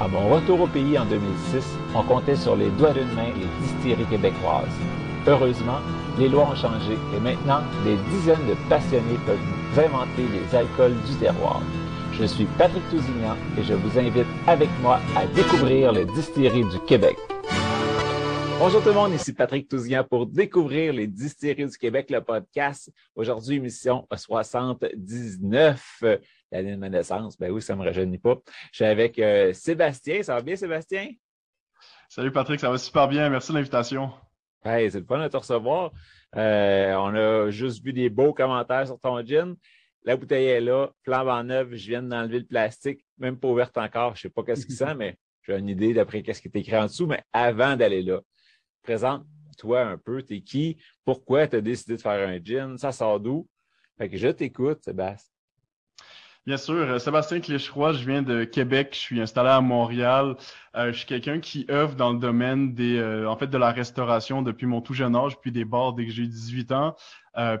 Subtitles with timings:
[0.00, 1.64] À mon retour au pays en 2006,
[1.94, 4.66] on comptait sur les doigts d'une main les distilleries québécoises.
[5.26, 5.78] Heureusement,
[6.18, 11.14] les lois ont changé et maintenant, des dizaines de passionnés peuvent inventer les alcools du
[11.16, 11.62] terroir.
[12.12, 16.78] Je suis Patrick Tousignan et je vous invite avec moi à découvrir les distilleries du
[16.80, 17.16] Québec.
[18.58, 22.90] Bonjour tout le monde, ici Patrick Tousignan pour découvrir les distilleries du Québec, le podcast.
[23.14, 26.04] Aujourd'hui, émission 79,
[26.52, 27.38] l'année de ma naissance.
[27.38, 28.36] Ben oui, ça ne me rajeunit pas.
[28.70, 30.22] Je suis avec euh, Sébastien.
[30.22, 31.08] Ça va bien, Sébastien?
[32.08, 33.28] Salut Patrick, ça va super bien.
[33.30, 34.12] Merci de l'invitation.
[34.64, 35.92] Hey, c'est le fun de te recevoir.
[36.36, 39.56] Euh, on a juste vu des beaux commentaires sur ton gin.
[40.04, 43.78] La bouteille est là, flambe en neuve, je viens d'enlever le plastique, même pas ouverte
[43.78, 44.16] encore.
[44.16, 46.56] Je ne sais pas qu'est-ce qu'il sent, mais j'ai une idée d'après qu'est-ce qui est
[46.56, 47.06] écrit en dessous.
[47.06, 48.20] Mais avant d'aller là,
[48.82, 53.20] présente-toi un peu, t'es qui, pourquoi tu as décidé de faire un gin, ça sort
[53.20, 53.48] d'où?
[53.96, 55.31] Fait que je t'écoute, Sébastien.
[56.44, 60.34] Bien sûr, euh, Sébastien Clécheroy, je viens de Québec, je suis installé à Montréal.
[60.74, 63.70] Euh, je suis quelqu'un qui œuvre dans le domaine des, euh, en fait, de la
[63.70, 66.96] restauration depuis mon tout jeune âge, puis des bars dès que j'ai eu 18 ans.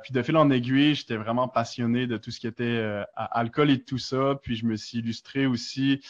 [0.02, 3.84] puis de fil en aiguille, j'étais vraiment passionné de tout ce qui était alcool et
[3.84, 4.34] tout ça.
[4.42, 6.04] Puis je me suis illustré aussi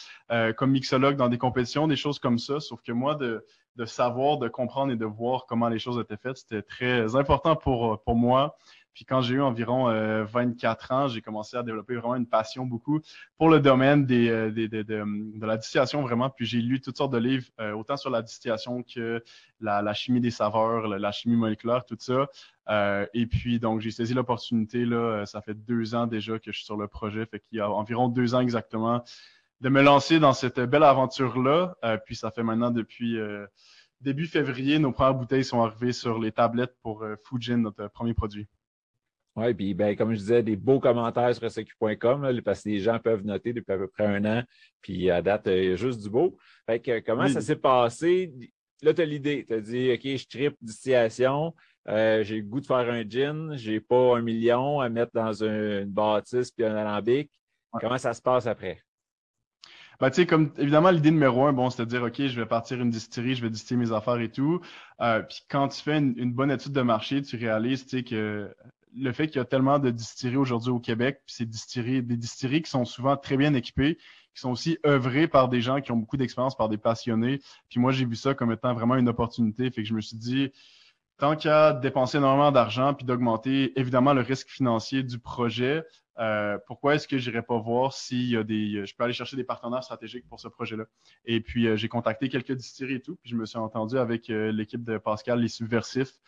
[0.57, 2.59] comme mixologue dans des compétitions, des choses comme ça.
[2.59, 6.17] Sauf que moi, de de savoir, de comprendre et de voir comment les choses étaient
[6.17, 6.37] faites.
[6.37, 8.55] C'était très important pour, pour moi.
[8.93, 9.85] Puis quand j'ai eu environ
[10.25, 13.01] 24 euh, ans, j'ai commencé à développer vraiment une passion beaucoup
[13.37, 16.29] pour le domaine euh, des, de la distillation vraiment.
[16.29, 19.23] Puis j'ai lu toutes sortes de livres, euh, autant sur la distillation que
[19.59, 22.27] la, la chimie des saveurs, la, chimie moléculaire, tout ça.
[23.13, 25.25] et puis donc j'ai saisi l'opportunité là.
[25.25, 27.69] Ça fait deux ans déjà que je suis sur le projet, fait qu'il y a
[27.69, 29.03] environ deux ans exactement
[29.63, 31.77] de me lancer dans cette belle aventure-là.
[31.85, 33.47] Euh, puis ça fait maintenant depuis euh,
[34.01, 38.13] début février, nos premières bouteilles sont arrivées sur les tablettes pour euh, Fujin, notre premier
[38.13, 38.47] produit.
[39.35, 42.99] Oui, puis ben, comme je disais, des beaux commentaires sur SQ.com, parce que les gens
[42.99, 44.43] peuvent noter depuis à peu près un an,
[44.81, 46.37] puis à date, il y a juste du beau.
[46.67, 48.31] Fait que comment ça s'est passé?
[48.83, 49.45] Là, tu as l'idée.
[49.47, 51.55] Tu as dit, OK, je tripe distillation,
[51.87, 55.85] j'ai le goût de faire un gin, j'ai pas un million à mettre dans une
[55.85, 57.31] bâtisse puis un alambic.
[57.79, 58.79] Comment ça se passe après?
[59.99, 62.45] Ben, tu sais, comme évidemment, l'idée numéro un, bon, c'est de dire, OK, je vais
[62.45, 64.59] partir une distillerie, je vais distiller mes affaires et tout.
[65.01, 68.53] Euh, puis quand tu fais une, bonne étude de marché, tu réalises, tu sais, que
[68.95, 72.17] le fait qu'il y a tellement de distilleries aujourd'hui au Québec, puis c'est distilleries, des
[72.17, 73.97] distilleries qui sont souvent très bien équipées,
[74.33, 77.39] qui sont aussi œuvrées par des gens qui ont beaucoup d'expérience, par des passionnés.
[77.69, 79.69] Puis moi, j'ai vu ça comme étant vraiment une opportunité.
[79.71, 80.51] Fait que je me suis dit,
[81.23, 85.85] tant qu'à dépenser énormément d'argent puis d'augmenter évidemment le risque financier du projet,
[86.19, 89.37] euh, pourquoi est-ce que j'irais pas voir s'il y a des, je peux aller chercher
[89.37, 90.83] des partenaires stratégiques pour ce projet-là?
[91.23, 94.29] Et puis euh, j'ai contacté quelques distilleries et tout, puis je me suis entendu avec
[94.29, 96.19] euh, l'équipe de Pascal, les Subversifs,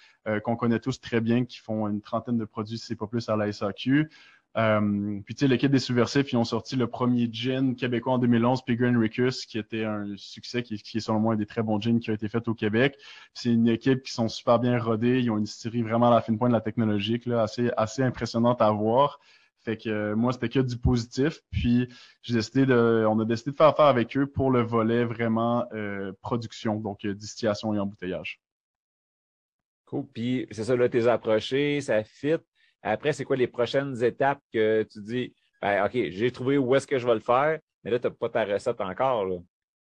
[0.43, 3.27] qu'on connaît tous très bien, qui font une trentaine de produits, si c'est pas plus
[3.27, 4.09] à la SAQ.
[4.55, 8.61] Puis tu sais, l'équipe des Subversifs, ils ont sorti le premier gin québécois en 2011,
[8.63, 11.79] Pigger Ricus, qui était un succès, qui, qui, est selon moi un des très bons
[11.81, 12.97] gins qui a été fait au Québec.
[13.33, 16.21] C'est une équipe qui sont super bien rodés, ils ont une distillerie vraiment à la
[16.21, 19.19] fine pointe de la technologique, là, assez, assez impressionnante à voir.
[19.65, 21.41] Fait que euh, moi, c'était que du positif.
[21.51, 21.89] Puis
[22.21, 25.65] j'ai décidé de, on a décidé de faire affaire avec eux pour le volet vraiment
[25.73, 28.39] euh, production, donc euh, distillation et embouteillage.
[29.85, 30.05] Cool.
[30.13, 32.37] Puis c'est ça, là, t'es approché, ça fit.
[32.85, 36.85] Après, c'est quoi les prochaines étapes que tu dis, ben, OK, j'ai trouvé où est-ce
[36.85, 39.25] que je vais le faire, mais là, tu n'as pas ta recette encore.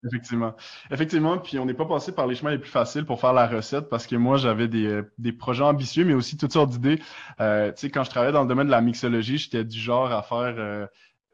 [0.06, 0.54] Effectivement.
[0.90, 3.46] Effectivement, puis on n'est pas passé par les chemins les plus faciles pour faire la
[3.46, 7.00] recette parce que moi, j'avais des, euh, projets ambitieux, mais aussi toutes sortes d'idées.
[7.40, 10.12] Euh, tu sais, quand je travaillais dans le domaine de la mixologie, j'étais du genre
[10.12, 10.86] à faire euh,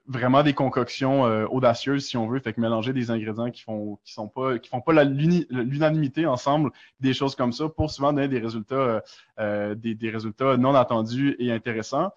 [0.06, 3.98] vraiment des concoctions euh, audacieuses, si on veut, fait que mélanger des ingrédients qui font
[4.04, 6.70] qui sont pas qui font pas l'unanimité ensemble,
[7.00, 9.02] des choses comme ça, pour souvent donner des résultats
[9.38, 12.12] euh, des, des, résultats non attendus et intéressants.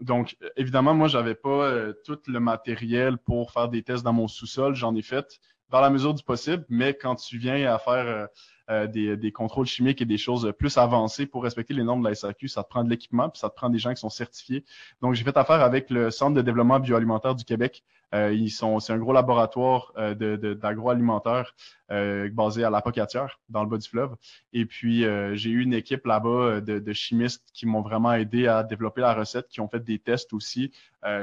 [0.00, 4.74] donc, évidemment, moi, j'avais pas tout le matériel pour faire des tests dans mon sous-sol.
[4.74, 8.28] J'en ai fait dans la mesure du possible, mais quand tu viens à faire
[8.70, 12.08] euh, des, des, contrôles chimiques et des choses plus avancées pour respecter les normes de
[12.08, 14.10] la SAQ, ça te prend de l'équipement, puis ça te prend des gens qui sont
[14.10, 14.64] certifiés.
[15.02, 17.82] Donc, j'ai fait affaire avec le Centre de développement bioalimentaire du Québec.
[18.12, 21.54] Euh, ils sont, c'est un gros laboratoire euh, de, d'agroalimentaire
[21.92, 24.16] euh, basé à la Pocatière, dans le bas du fleuve.
[24.52, 28.48] Et puis, euh, j'ai eu une équipe là-bas de, de, chimistes qui m'ont vraiment aidé
[28.48, 30.72] à développer la recette, qui ont fait des tests aussi,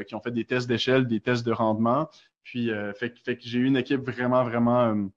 [0.07, 2.09] qui ont fait des tests d'échelle, des tests de rendement.
[2.47, 5.09] Puis, fait, fait que j'ai eu une équipe vraiment, vraiment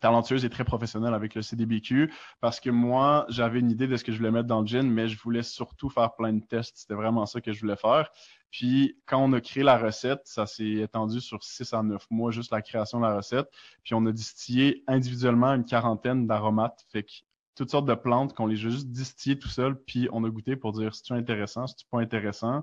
[0.00, 4.04] talentueuse et très professionnelle avec le CDBQ parce que moi, j'avais une idée de ce
[4.04, 6.76] que je voulais mettre dans le gin, mais je voulais surtout faire plein de tests.
[6.76, 8.10] C'était vraiment ça que je voulais faire.
[8.52, 12.30] Puis quand on a créé la recette, ça s'est étendu sur 6 à 9 mois,
[12.30, 13.48] juste la création de la recette.
[13.82, 16.84] Puis on a distillé individuellement une quarantaine d'aromates.
[16.92, 17.10] Fait que
[17.54, 20.56] toutes sortes de plantes qu'on les a juste distillées tout seul, puis on a goûté
[20.56, 22.62] pour dire si tu intéressant, si tu pas intéressant?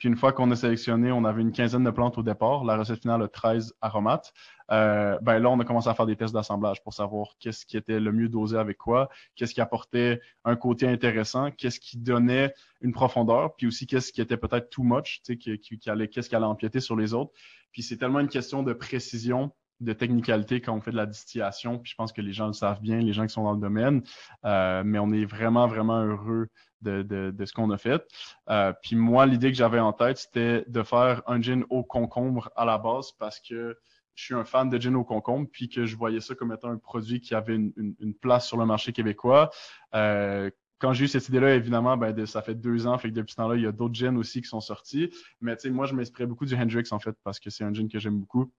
[0.00, 2.64] Puis une fois qu'on a sélectionné, on avait une quinzaine de plantes au départ.
[2.64, 4.32] La recette finale a 13 aromates.
[4.70, 7.76] Euh, ben là, on a commencé à faire des tests d'assemblage pour savoir qu'est-ce qui
[7.76, 12.54] était le mieux dosé avec quoi, qu'est-ce qui apportait un côté intéressant, qu'est-ce qui donnait
[12.80, 16.46] une profondeur, puis aussi qu'est-ce qui était peut-être too much, tu sais, qu'est-ce qui allait
[16.46, 17.32] empiéter sur les autres.
[17.70, 21.78] Puis c'est tellement une question de précision de technicalité quand on fait de la distillation.
[21.78, 23.60] Puis je pense que les gens le savent bien, les gens qui sont dans le
[23.60, 24.02] domaine.
[24.44, 26.48] Euh, mais on est vraiment, vraiment heureux
[26.82, 28.02] de, de, ce qu'on a fait.
[28.48, 32.50] Euh, puis moi, l'idée que j'avais en tête, c'était de faire un gin au concombre
[32.56, 33.76] à la base parce que
[34.14, 36.68] je suis un fan de gin au concombre, puis que je voyais ça comme étant
[36.68, 39.50] un produit qui avait une, place sur le marché québécois.
[39.94, 43.32] Euh, quand j'ai eu cette idée-là, évidemment, ben, ça fait deux ans, fait que depuis
[43.32, 45.10] ce temps-là, il y a d'autres gins aussi qui sont sortis.
[45.40, 47.98] Mais moi, je m'inspirais beaucoup du Hendrix, en fait, parce que c'est un gin que
[47.98, 48.52] j'aime beaucoup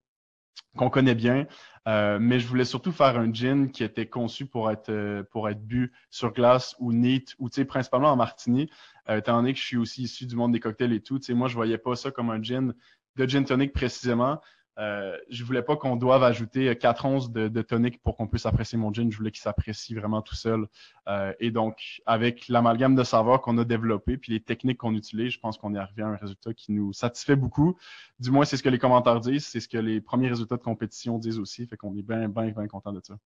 [0.78, 1.48] qu'on connaît bien,
[1.88, 5.50] euh, mais je voulais surtout faire un gin qui était conçu pour être euh, pour
[5.50, 8.70] être bu sur glace ou neat ou principalement en martini.
[9.10, 11.48] Euh, étant donné que je suis aussi issu du monde des cocktails et tout, moi
[11.48, 12.74] je voyais pas ça comme un gin
[13.18, 14.40] de gin tonic précisément.
[14.80, 18.78] Euh, je voulais pas qu'on doive ajouter 4 onces de, tonic pour qu'on puisse apprécier
[18.78, 19.12] mon gin.
[19.12, 20.68] Je voulais qu'il s'apprécie vraiment tout seul.
[21.08, 25.34] Euh, et donc, avec l'amalgame de saveurs qu'on a développé, puis les techniques qu'on utilise,
[25.34, 27.78] je pense qu'on est arrivé à un résultat qui nous satisfait beaucoup.
[28.20, 30.64] Du moins, c'est ce que les commentaires disent, c'est ce que les premiers résultats de
[30.64, 31.66] compétition disent aussi.
[31.68, 33.18] Fait qu'on est bien, bien, bien content de ça.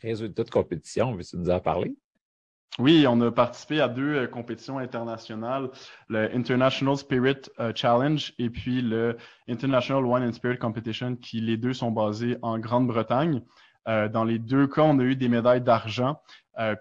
[0.00, 1.94] Résultats de compétition, veux-tu nous en parler?
[2.78, 5.68] Oui, on a participé à deux euh, compétitions internationales,
[6.08, 11.58] le International Spirit euh, Challenge et puis le International Wine and Spirit Competition, qui les
[11.58, 13.42] deux sont basés en Grande-Bretagne.
[13.88, 16.22] Euh, dans les deux cas, on a eu des médailles d'argent.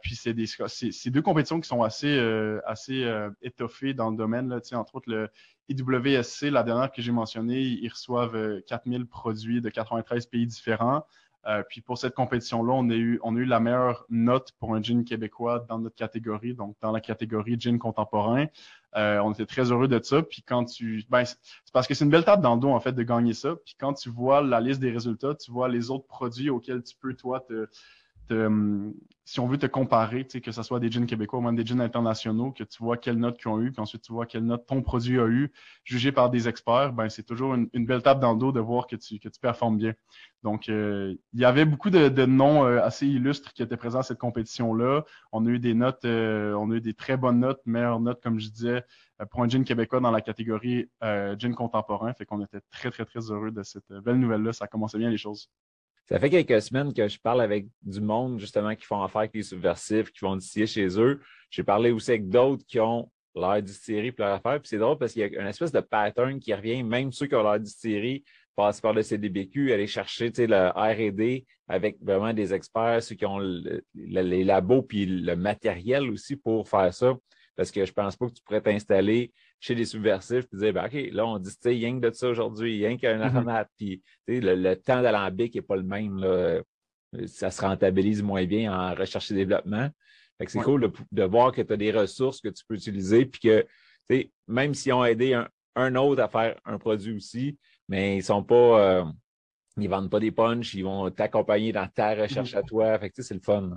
[0.02, 2.18] puis c'est des c'est deux compétitions qui sont assez
[2.66, 3.06] assez
[3.42, 4.60] étoffées dans le domaine là.
[4.74, 5.30] Entre autres le
[5.70, 11.06] IWSC, la dernière que j'ai mentionnée, ils reçoivent 4000 produits de 93 pays différents.
[11.48, 12.94] Euh, puis pour cette compétition-là, on a
[13.40, 17.60] eu la meilleure note pour un gin québécois dans notre catégorie, donc dans la catégorie
[17.60, 18.46] gin contemporain.
[18.96, 20.22] Euh, on était très heureux de ça.
[20.22, 21.38] Puis quand tu, ben c'est
[21.74, 23.56] parce que c'est une belle table dans le dos en fait de gagner ça.
[23.66, 26.96] Puis quand tu vois la liste des résultats, tu vois les autres produits auxquels tu
[26.96, 27.68] peux toi te
[28.32, 28.94] Hum,
[29.32, 31.80] si on veut te comparer, que ce soit des jeans québécois ou même des jeans
[31.80, 34.66] internationaux, que tu vois quelles notes qu'ils ont eu, puis ensuite tu vois quelle note
[34.66, 35.54] ton produit a eu,
[35.86, 38.88] jugé par des experts, ben c'est toujours une, belle tape dans le dos de voir
[38.88, 39.94] que tu, que tu performes bien.
[40.44, 44.04] Donc, euh, il y avait beaucoup de, noms euh, assez illustres qui étaient présents à
[44.04, 45.06] cette compétition-là.
[45.32, 48.22] On a eu des notes, euh, on a eu des très bonnes notes, meilleures notes,
[48.22, 48.84] comme je disais,
[49.30, 52.14] pour un jean québécois dans la catégorie jean contemporain.
[52.16, 54.52] Fait qu'on était très, très, très heureux de cette belle nouvelle-là.
[54.52, 55.50] Ça commençait bien les choses.
[56.06, 59.34] Ça fait quelques semaines que je parle avec du monde, justement, qui font affaire avec
[59.34, 61.22] les subversifs, qui vont distiller chez eux.
[61.50, 64.60] J'ai parlé aussi avec d'autres qui ont leur distillerie pour leur affaire.
[64.60, 67.28] Puis c'est drôle parce qu'il y a une espèce de pattern qui revient, même ceux
[67.28, 68.24] qui ont leur distillerie
[68.56, 73.40] passent par le CDBQ, aller chercher le R&D avec vraiment des experts, ceux qui ont
[73.40, 77.16] les labos puis le matériel aussi pour faire ça.
[77.56, 80.86] Parce que je pense pas que tu pourrais t'installer chez les subversifs et dire, ben,
[80.86, 84.02] OK, là, on dit, tu sais, rien que de ça aujourd'hui, rien qu'un aromate, puis
[84.28, 86.18] le, le temps d'alambic n'est pas le même.
[86.18, 86.62] Là.
[87.26, 89.90] Ça se rentabilise moins bien en recherche et développement.
[90.38, 93.26] Fait que c'est cool de, voir que tu as des ressources que tu peux utiliser,
[93.26, 93.62] puis que,
[94.10, 95.40] tu sais, même s'ils ont aidé
[95.76, 98.56] un, autre à faire un produit aussi, mais ils sont pas.
[98.80, 99.06] Euh,
[99.78, 102.58] ils vendent pas des punchs, ils vont t'accompagner dans ta recherche mm-hmm.
[102.58, 103.00] à toi.
[103.00, 103.72] Fait que c'est le fun.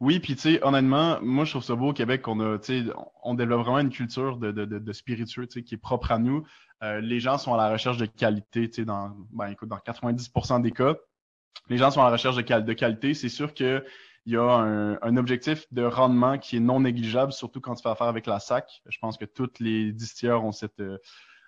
[0.00, 2.84] Oui, puis tu sais, honnêtement, moi je trouve ça beau au Québec qu'on a, tu
[2.84, 6.12] sais, on développe vraiment une culture de, de, de, spiritueux, tu sais, qui est propre
[6.12, 6.44] à nous.
[6.82, 9.78] Euh, les gens sont à la recherche de qualité, tu sais, dans, ben écoute, dans
[9.78, 10.94] 90% des cas,
[11.68, 13.14] les gens sont à la recherche de, de qualité.
[13.14, 13.84] C'est sûr que
[14.26, 17.82] il y a un, un, objectif de rendement qui est non négligeable, surtout quand tu
[17.82, 18.82] fais affaire avec la SAC.
[18.88, 20.98] Je pense que tous les distilleurs ont cette euh,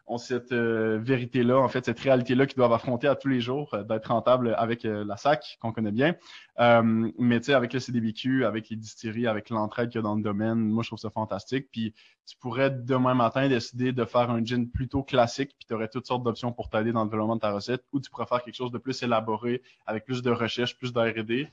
[0.09, 3.73] ont cette euh, vérité-là, en fait, cette réalité-là qu'ils doivent affronter à tous les jours,
[3.75, 6.15] euh, d'être rentable avec euh, la SAC, qu'on connaît bien.
[6.59, 10.15] mais tu sais, avec le CDBQ, avec les distilleries, avec l'entraide qu'il y a dans
[10.15, 11.69] le domaine, moi, je trouve ça fantastique.
[11.71, 11.95] Puis
[12.27, 16.07] tu pourrais demain matin décider de faire un gin plutôt classique, puis tu aurais toutes
[16.07, 18.57] sortes d'options pour t'aider dans le développement de ta recette, ou tu pourrais faire quelque
[18.57, 21.49] chose de plus élaboré, avec plus de recherche, plus de R&D.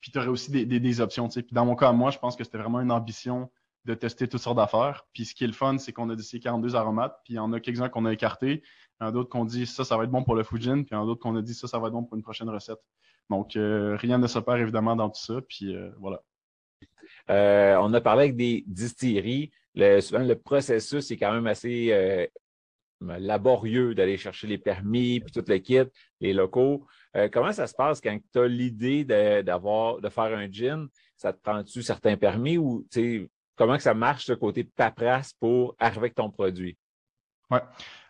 [0.00, 1.42] puis tu aurais aussi des, des, des options, tu sais.
[1.42, 3.50] Puis dans mon cas, moi, je pense que c'était vraiment une ambition
[3.84, 5.06] de tester toutes sortes d'affaires.
[5.12, 7.40] Puis ce qui est le fun, c'est qu'on a décidé 42 aromates, puis il y
[7.40, 8.62] en a quelques-uns qu'on a écartés,
[9.00, 10.96] il y en d'autres qu'on dit ça, ça va être bon pour le Fujin, puis
[10.96, 12.80] il y d'autres qu'on a dit ça, ça va être bon pour une prochaine recette.
[13.30, 16.22] Donc, euh, rien ne se perd évidemment dans tout ça, puis euh, voilà.
[17.30, 19.50] Euh, on a parlé avec des distilleries.
[19.74, 22.30] Le, souvent, le processus est quand même assez
[23.00, 25.82] laborieux d'aller chercher les permis, puis tout le kit,
[26.20, 26.86] les locaux.
[27.32, 29.04] comment ça se passe quand tu as l'idée
[29.42, 30.86] d'avoir de, faire un gin?
[31.16, 32.86] Ça te prend-tu certains permis ou
[33.56, 36.76] comment que ça marche ce côté paperasse pour arriver avec ton produit?
[37.50, 37.60] Ouais.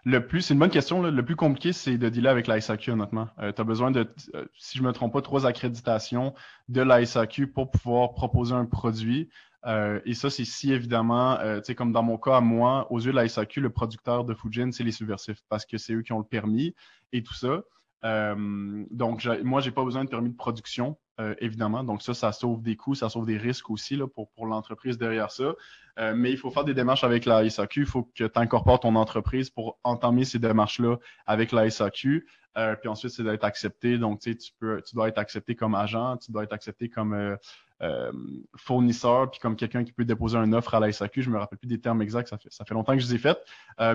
[0.04, 1.02] Le plus, c'est une bonne question.
[1.02, 3.28] Le plus compliqué, c'est de dealer avec la SAQ, honnêtement.
[3.38, 6.34] Euh, tu as besoin de, euh, si je me trompe pas, trois accréditations
[6.68, 9.30] de la SAQ pour pouvoir proposer un produit.
[9.66, 13.12] Euh, et ça, c'est si évidemment, tu sais, comme dans mon cas, moi, aux yeux
[13.12, 16.12] de la SAQ, le producteur de Fujin, c'est les subversifs parce que c'est eux qui
[16.12, 16.74] ont le permis
[17.12, 17.62] et tout ça.
[18.04, 21.84] Euh, donc, moi, j'ai pas besoin de permis de production, euh, évidemment.
[21.84, 24.98] Donc, ça, ça sauve des coûts, ça sauve des risques aussi là, pour, pour l'entreprise
[24.98, 25.54] derrière ça.
[25.98, 27.80] Euh, mais il faut faire des démarches avec la SAQ.
[27.80, 32.26] Il faut que tu incorpores ton entreprise pour entamer ces démarches-là avec la SAQ.
[32.56, 33.98] Euh, puis ensuite, c'est d'être accepté.
[33.98, 36.88] Donc, tu sais, tu peux, tu dois être accepté comme agent, tu dois être accepté
[36.88, 37.14] comme
[37.82, 38.12] euh,
[38.56, 41.22] fournisseur, puis comme quelqu'un qui peut déposer une offre à la SAQ.
[41.22, 43.14] Je me rappelle plus des termes exacts, ça fait, ça fait longtemps que je les
[43.14, 43.44] ai faites.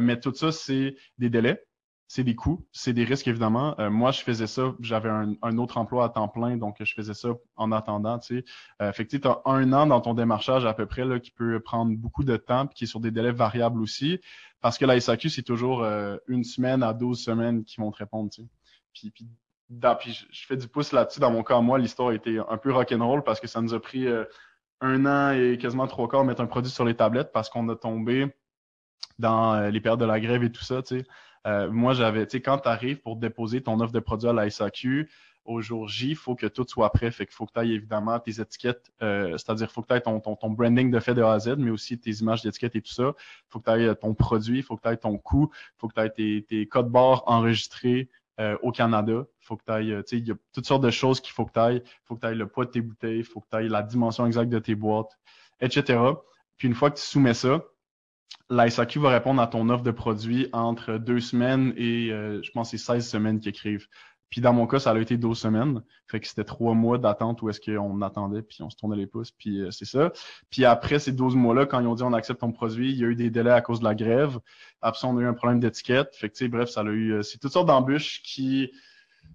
[0.01, 1.63] mais tout ça, c'est des délais
[2.09, 3.79] c'est des coûts, c'est des risques évidemment.
[3.79, 7.13] Euh, moi, je faisais ça, j'avais un, autre emploi à temps plein, donc je faisais
[7.13, 8.17] ça en attendant.
[8.17, 8.45] Tu sais,
[8.81, 11.29] euh, fait que tu as un an dans ton démarchage à peu près là, qui
[11.29, 14.19] peut prendre beaucoup de temps, puis qui est sur des délais variables aussi,
[14.59, 17.97] parce que la SAQ c'est toujours euh, une semaine à 12 semaines qui vont te
[17.97, 18.31] répondre.
[18.31, 18.47] Tu sais.
[18.91, 19.27] Puis, puis,
[19.99, 21.19] puis je fais du pouce là-dessus.
[21.19, 24.07] Dans mon cas, moi, l'histoire été un peu rock'n'roll parce que ça nous a pris
[24.81, 27.75] un an et quasiment trois quarts mettre un produit sur les tablettes parce qu'on a
[27.75, 28.33] tombé
[29.19, 30.81] dans les périodes de la grève et tout ça.
[30.81, 31.05] Tu sais.
[31.47, 34.33] Euh, moi, j'avais, tu sais, quand tu arrives pour déposer ton offre de produit à
[34.33, 35.09] la SAQ,
[35.45, 37.09] au jour J, il faut que tout soit prêt.
[37.11, 39.93] Fait qu'il faut que tu ailles évidemment tes étiquettes, euh, c'est-à-dire il faut que tu
[39.95, 42.43] aies ton, ton, ton, branding de fait de A à Z, mais aussi tes images
[42.43, 43.13] d'étiquette et tout ça.
[43.17, 45.79] Il faut que tu ailles ton produit, il faut que tu ailles ton coût, il
[45.79, 49.25] faut que tu ailles tes, tes codes barres enregistrés euh, au Canada.
[49.39, 51.45] Faut que tu ailles, tu sais, il y a toutes sortes de choses qu'il faut
[51.45, 51.81] que tu ailles.
[51.83, 53.69] Il faut que tu ailles le poids de tes bouteilles, il faut que tu ailles
[53.69, 55.17] la dimension exacte de tes boîtes,
[55.61, 55.99] etc.
[56.57, 57.63] Puis une fois que tu soumets ça,
[58.49, 62.51] la SAQ va répondre à ton offre de produit entre deux semaines et euh, je
[62.51, 63.87] pense c'est 16 semaines qu'ils écrivent.
[64.29, 65.83] Puis dans mon cas, ça a été 12 semaines.
[66.07, 69.07] Fait que c'était trois mois d'attente où est-ce qu'on attendait, puis on se tournait les
[69.07, 70.11] pouces, puis euh, c'est ça.
[70.49, 73.03] Puis après ces 12 mois-là, quand ils ont dit on accepte ton produit, il y
[73.03, 74.39] a eu des délais à cause de la grève.
[74.81, 76.15] Après on a eu un problème d'étiquette.
[76.15, 77.13] Fait que tu sais, bref, ça a eu.
[77.13, 78.71] Euh, c'est toutes sortes d'embûches qui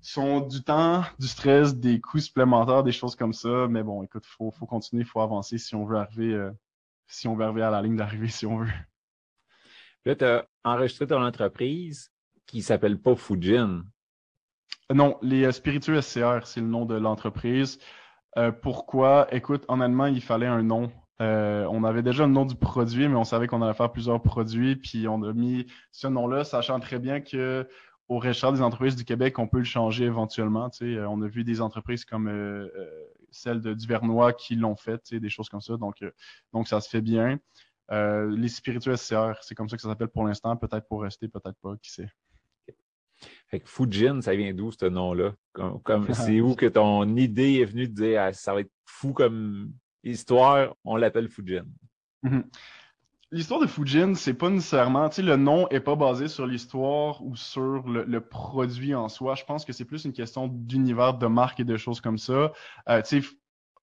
[0.00, 3.66] sont du temps, du stress, des coûts supplémentaires, des choses comme ça.
[3.68, 6.50] Mais bon, écoute, faut, faut continuer, faut avancer si on veut arriver,
[7.06, 8.72] si on veut arriver à la ligne d'arrivée, si on veut.
[10.04, 12.10] Là, tu as enregistré ton entreprise
[12.46, 13.84] qui s'appelle pas Fujin.
[14.92, 17.78] Non, les euh, Spiritueux SCR, c'est le nom de l'entreprise.
[18.36, 19.26] Euh, pourquoi?
[19.32, 20.92] Écoute, en allemand, il fallait un nom.
[21.22, 24.20] Euh, on avait déjà le nom du produit, mais on savait qu'on allait faire plusieurs
[24.20, 27.66] produits, puis on a mis ce nom-là, sachant très bien que
[28.08, 30.68] au registre des entreprises du Québec, on peut le changer éventuellement.
[30.68, 32.28] Tu sais, on a vu des entreprises comme
[33.34, 35.76] celle de Duvernois qui l'ont fait, des choses comme ça.
[35.76, 36.04] Donc,
[36.52, 37.38] donc ça se fait bien.
[37.90, 40.56] Euh, les spirituels SCR, c'est comme ça que ça s'appelle pour l'instant.
[40.56, 42.08] Peut-être pour rester, peut-être pas, qui sait.
[43.48, 45.34] Fait que Fujin, ça vient d'où ce nom-là?
[45.52, 49.12] Comme, c'est où que ton idée est venue de dire ah, ça va être fou
[49.12, 49.72] comme
[50.02, 51.66] histoire, on l'appelle Fujin?
[52.22, 52.44] Mhm.
[53.34, 57.20] L'histoire de Fujin, c'est pas nécessairement, tu sais, le nom est pas basé sur l'histoire
[57.20, 59.34] ou sur le, produit en soi.
[59.34, 62.52] Je pense que c'est plus une question d'univers, de marque et de choses comme ça.
[62.88, 63.28] Euh, tu sais,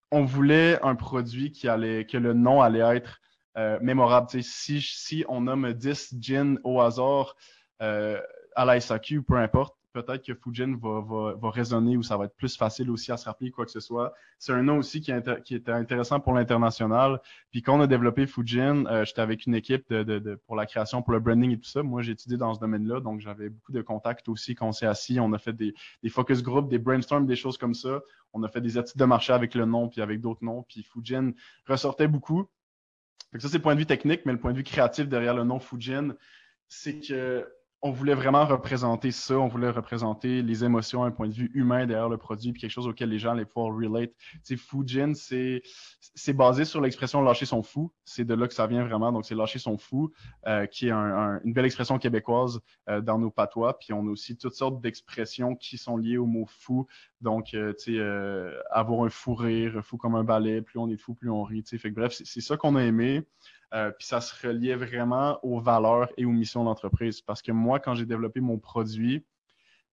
[0.09, 3.19] on voulait un produit qui allait, que le nom allait être
[3.57, 4.29] euh, mémorable.
[4.41, 7.35] Si, si on nomme 10 gins au hasard
[7.81, 8.21] euh,
[8.55, 12.25] à la SAQ, peu importe, peut-être que Fujin va, va, va, résonner ou ça va
[12.25, 14.13] être plus facile aussi à se rappeler quoi que ce soit.
[14.39, 15.11] C'est un nom aussi qui,
[15.45, 17.19] qui était intéressant pour l'international.
[17.51, 20.55] Puis quand on a développé Fujin, euh, j'étais avec une équipe de, de, de, pour
[20.55, 21.83] la création, pour le branding et tout ça.
[21.83, 24.87] Moi, j'ai étudié dans ce domaine-là, donc j'avais beaucoup de contacts aussi quand on s'est
[24.87, 25.19] assis.
[25.19, 28.01] On a fait des, des focus groups, des brainstorms, des choses comme ça.
[28.33, 30.63] On a fait des études de marché avec le nom, puis avec d'autres noms.
[30.63, 31.31] Puis Fujin
[31.67, 32.47] ressortait beaucoup
[33.39, 35.43] ça, c'est le point de vue technique, mais le point de vue créatif derrière le
[35.43, 36.15] nom Fujin,
[36.67, 37.47] c'est que
[37.83, 41.87] on voulait vraiment représenter ça, on voulait représenter les émotions, un point de vue humain
[41.87, 44.11] derrière le produit, puis quelque chose auquel les gens allaient pouvoir relate.
[44.33, 47.91] Tu sais, Fujin, c'est basé sur l'expression lâcher son fou.
[48.05, 49.11] C'est de là que ça vient vraiment.
[49.11, 50.11] Donc, c'est lâcher son fou,
[50.45, 53.79] euh, qui est une belle expression québécoise euh, dans nos patois.
[53.79, 56.85] Puis, on a aussi toutes sortes d'expressions qui sont liées au mot fou.
[57.19, 60.97] Donc, euh, tu sais, avoir un fou rire, fou comme un balai, plus on est
[60.97, 61.63] fou, plus on rit.
[61.63, 63.23] Tu fait que bref, c'est ça qu'on a aimé.
[63.73, 67.21] Euh, puis ça se reliait vraiment aux valeurs et aux missions d'entreprise.
[67.21, 69.25] Parce que moi, quand j'ai développé mon produit,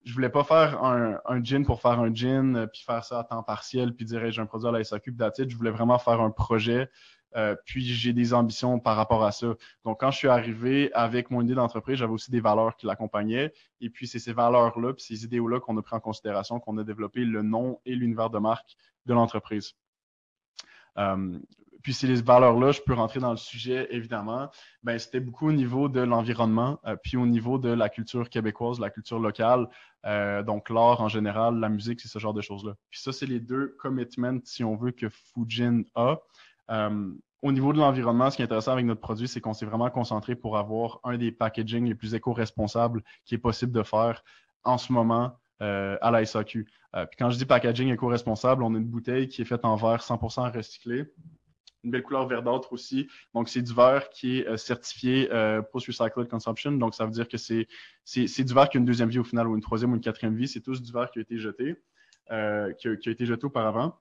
[0.05, 3.25] je voulais pas faire un, gin pour faire un gin, euh, puis faire ça à
[3.25, 6.21] temps partiel, puis dire j'ai un produit à la SAQ, puis Je voulais vraiment faire
[6.21, 6.89] un projet.
[7.37, 9.55] Euh, puis j'ai des ambitions par rapport à ça.
[9.85, 13.53] Donc, quand je suis arrivé avec mon idée d'entreprise, j'avais aussi des valeurs qui l'accompagnaient.
[13.81, 16.85] Et puis, c'est ces valeurs-là, puis ces idéaux-là qu'on a pris en considération, qu'on a
[16.85, 19.75] développé le nom et l'univers de marque de l'entreprise.
[21.83, 24.51] Puis ces valeurs-là, je peux rentrer dans le sujet, évidemment.
[24.83, 28.81] Ben, c'était beaucoup au niveau de l'environnement, euh, puis au niveau de la culture québécoise,
[28.81, 29.69] la culture locale,
[30.07, 32.75] euh, donc l'art en général, la musique, c'est ce genre de choses-là.
[32.91, 36.17] Puis ça, c'est les deux commitments, si on veut, que Fujin a.
[36.71, 39.67] Euh, au niveau de l'environnement, ce qui est intéressant avec notre produit, c'est qu'on s'est
[39.67, 44.25] vraiment concentré pour avoir un des packaging les plus éco-responsables qui est possible de faire
[44.65, 46.65] en ce moment à la SAQ.
[46.65, 50.03] puis quand je dis packaging éco-responsable, on a une bouteille qui est faite en verre
[50.03, 51.13] 100% recyclé
[51.89, 53.09] une belle couleur verdâtre aussi.
[53.35, 56.73] Donc, c'est du verre qui est euh, certifié euh, post-recycled consumption.
[56.73, 57.67] Donc, ça veut dire que c'est,
[58.15, 60.37] du verre qui a une deuxième vie au final, ou une troisième ou une quatrième
[60.37, 60.47] vie.
[60.47, 61.77] C'est tous du verre qui a été jeté,
[62.31, 63.99] euh, qui, a, été jeté auparavant.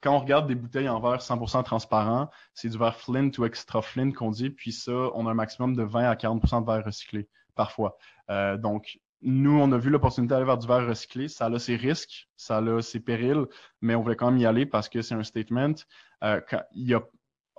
[0.00, 3.82] Quand on regarde des bouteilles en verre 100% transparent, c'est du verre Flint ou extra
[3.82, 4.50] Flint qu'on dit.
[4.50, 7.98] Puis ça, on a un maximum de 20 à 40% de verre recyclé parfois.
[8.58, 11.28] donc, nous, on a vu l'opportunité d'aller vers du verre recyclé.
[11.28, 13.46] Ça a ses risques, ça a ses périls,
[13.80, 15.74] mais on voulait quand même y aller parce que c'est un statement.
[16.22, 16.40] Euh,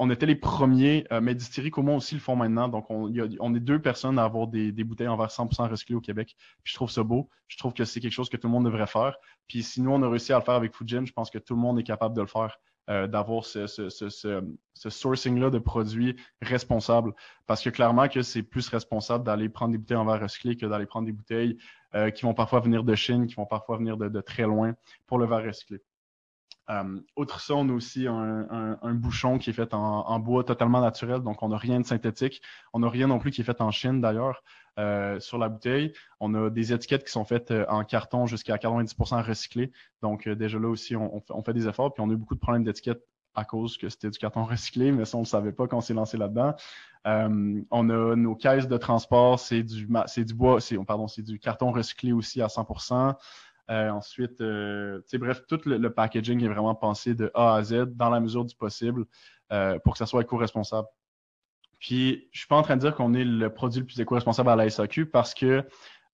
[0.02, 2.70] on était les premiers, euh, mais Distillerie Comont aussi le font maintenant.
[2.70, 6.38] Donc, on, est deux personnes à avoir des, bouteilles en verre 100% recyclées au Québec.
[6.64, 7.30] Puis je trouve ça beau.
[7.50, 9.18] Je trouve que c'est quelque chose que tout le monde devrait faire.
[9.50, 11.54] Puis si nous, on a réussi à le faire avec Fujin, je pense que tout
[11.54, 12.58] le monde est capable de le faire.
[12.90, 13.68] Euh, d'avoir ce,
[14.74, 17.14] sourcing-là de produits responsables.
[17.46, 20.66] Parce que clairement que c'est plus responsable d'aller prendre des bouteilles en verre recyclé que
[20.66, 21.60] d'aller prendre des bouteilles
[21.94, 24.74] euh, qui vont parfois venir de Chine, qui vont parfois venir de, très loin
[25.06, 25.84] pour le verre recyclé.
[26.72, 30.82] Euh, outre ça, on a aussi un, bouchon qui est fait en, en bois totalement
[30.82, 32.42] naturel, donc on n'a rien de synthétique.
[32.74, 34.42] On n'a rien non plus qui est fait en Chine d'ailleurs.
[34.80, 35.92] Euh, sur la bouteille.
[36.22, 39.74] On a des étiquettes qui sont faites euh, en carton jusqu'à 90% recyclé.
[40.02, 41.94] Donc euh, déjà là aussi, on, fait des efforts.
[41.94, 43.04] Puis on a eu beaucoup de problèmes d'étiquettes
[43.36, 45.80] à cause que c'était du carton recyclé, mais ça, on ne le savait pas quand
[45.80, 46.56] on s'est lancé là-dedans.
[47.06, 49.86] on a nos caisses de transport, c'est du,
[50.34, 53.16] bois, c'est, pardon, c'est du carton recyclé aussi à 100%.
[53.70, 54.42] ensuite,
[55.20, 58.56] bref, tout le, packaging est vraiment pensé de A à Z dans la mesure du
[58.56, 59.06] possible
[59.84, 60.88] pour que ça soit éco-responsable.
[61.80, 64.50] Puis, je suis pas en train de dire qu'on est le produit le plus éco-responsable
[64.50, 65.66] à la SAQ parce que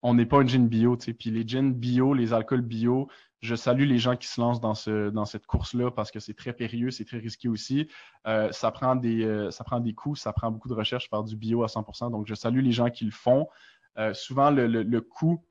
[0.04, 1.14] on n'est pas une gin bio, tu sais.
[1.14, 3.08] Puis les gins bio, les alcools bio,
[3.42, 6.36] je salue les gens qui se lancent dans ce dans cette course-là parce que c'est
[6.36, 7.88] très périlleux, c'est très risqué aussi.
[8.28, 11.24] Euh, ça prend des euh, ça prend des coûts, ça prend beaucoup de recherche faire
[11.24, 12.12] du bio à 100%.
[12.12, 13.48] Donc, je salue les gens qui le font.
[13.98, 15.44] Euh, souvent, le, le, le coût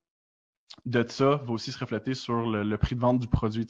[0.87, 3.67] de ça va aussi se refléter sur le, prix de vente du produit.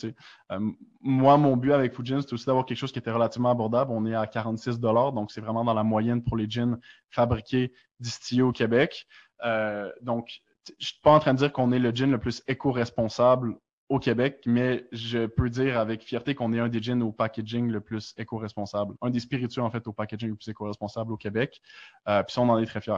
[0.50, 3.92] Euh, moi, mon but avec Fujin, c'est aussi d'avoir quelque chose qui était relativement abordable.
[3.92, 6.78] On est à 46 donc c'est vraiment dans la moyenne pour les jeans
[7.10, 9.06] fabriqués, distillés au Québec.
[9.44, 10.42] Euh, donc,
[10.78, 13.56] je suis pas en train de dire qu'on est le gin le plus éco-responsable
[13.90, 17.70] au Québec, mais je peux dire avec fierté qu'on est un des gins au packaging
[17.70, 21.60] le plus éco-responsable, un des spiritueux en fait au packaging le plus éco-responsable au Québec.
[22.08, 22.96] Euh, puis ça, on en est très fiers.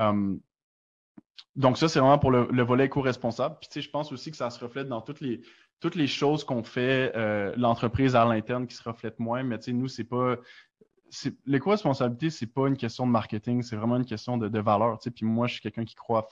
[0.00, 0.36] Euh,
[1.56, 3.56] donc ça, c'est vraiment pour le, volet éco-responsable.
[3.60, 5.42] Puis tu sais, je pense aussi que ça se reflète dans toutes les
[5.80, 9.42] toutes les choses qu'on fait euh, l'entreprise à l'interne qui se reflètent moins.
[9.42, 10.36] Mais tu sais, nous, c'est pas
[11.46, 14.98] l'éco-responsabilité, c'est pas une question de marketing, c'est vraiment une question de, valeur.
[14.98, 15.10] Tu sais.
[15.10, 16.28] Puis moi, je suis quelqu'un qui croit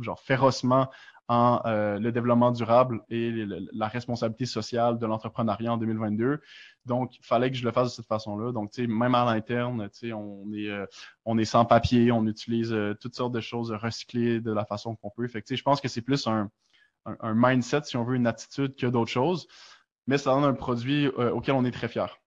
[0.00, 0.90] genre férocement
[1.28, 6.40] en euh, le développement durable et la responsabilité sociale de l'entrepreneuriat en 2022.
[6.86, 8.52] Donc, il fallait que je le fasse de cette façon-là.
[8.52, 10.86] Donc, tu sais, même à l'interne, tu sais, on est euh,
[11.24, 14.96] on est sans papier, on utilise euh, toutes sortes de choses recyclées de la façon
[14.96, 15.26] qu'on peut.
[15.28, 16.50] Fait je pense que c'est plus un,
[17.22, 19.46] mindset, si on veut, une attitude que d'autres choses.
[20.06, 22.18] Mais ça donne un produit auquel on est très fier.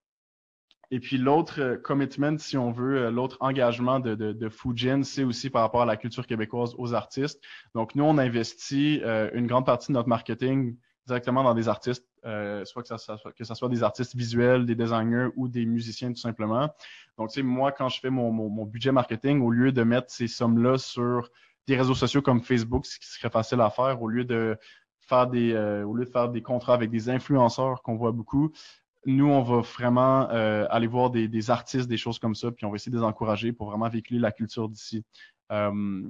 [0.89, 5.03] Et puis l'autre euh, commitment, si on veut, euh, l'autre engagement de, de, de Fujin,
[5.03, 7.41] c'est aussi par rapport à la culture québécoise aux artistes.
[7.75, 12.05] Donc nous, on investit euh, une grande partie de notre marketing directement dans des artistes,
[12.65, 16.69] soit que ça, soit des artistes visuels, des designers ou des musiciens tout simplement.
[17.17, 20.27] Donc tu sais, moi, quand je fais mon, budget marketing, au lieu de mettre ces
[20.27, 21.29] sommes-là sur
[21.67, 24.57] des réseaux sociaux comme Facebook, ce qui serait facile à faire, au lieu de
[24.99, 28.51] faire des au lieu de faire des contrats avec des influenceurs qu'on voit beaucoup,
[29.07, 32.69] nous, on va vraiment euh, aller voir des, artistes, des choses comme ça, puis on
[32.69, 35.03] va essayer de les encourager pour vraiment véhiculer la culture d'ici.
[35.51, 36.03] Euh,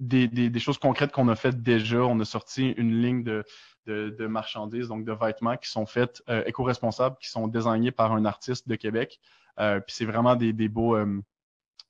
[0.00, 1.98] des, choses concrètes qu'on a faites déjà.
[1.98, 7.16] On a sorti une ligne de, marchandises, donc de vêtements qui sont faits euh, éco-responsables,
[7.20, 9.20] qui sont désignés par un artiste de Québec.
[9.58, 11.20] Euh, puis c'est vraiment des, beaux, euh,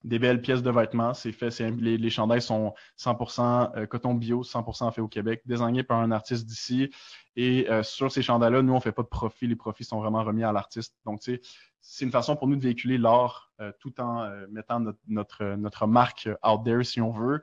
[0.03, 1.14] belles pièces de vêtements.
[1.14, 6.01] C'est fait, les, les chandails sont 100% coton bio, 100% fait au Québec, désignés par
[6.01, 6.90] un artiste d'ici.
[7.37, 9.46] Et sur ces chandails-là, nous, on fait pas de profit.
[9.46, 10.96] Les profits sont vraiment remis à l'artiste.
[11.05, 16.64] Donc, c'est une façon pour nous de véhiculer l'art tout en mettant notre, marque out
[16.64, 17.42] there, si on veut.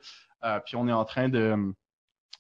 [0.66, 1.74] Puis on est en train de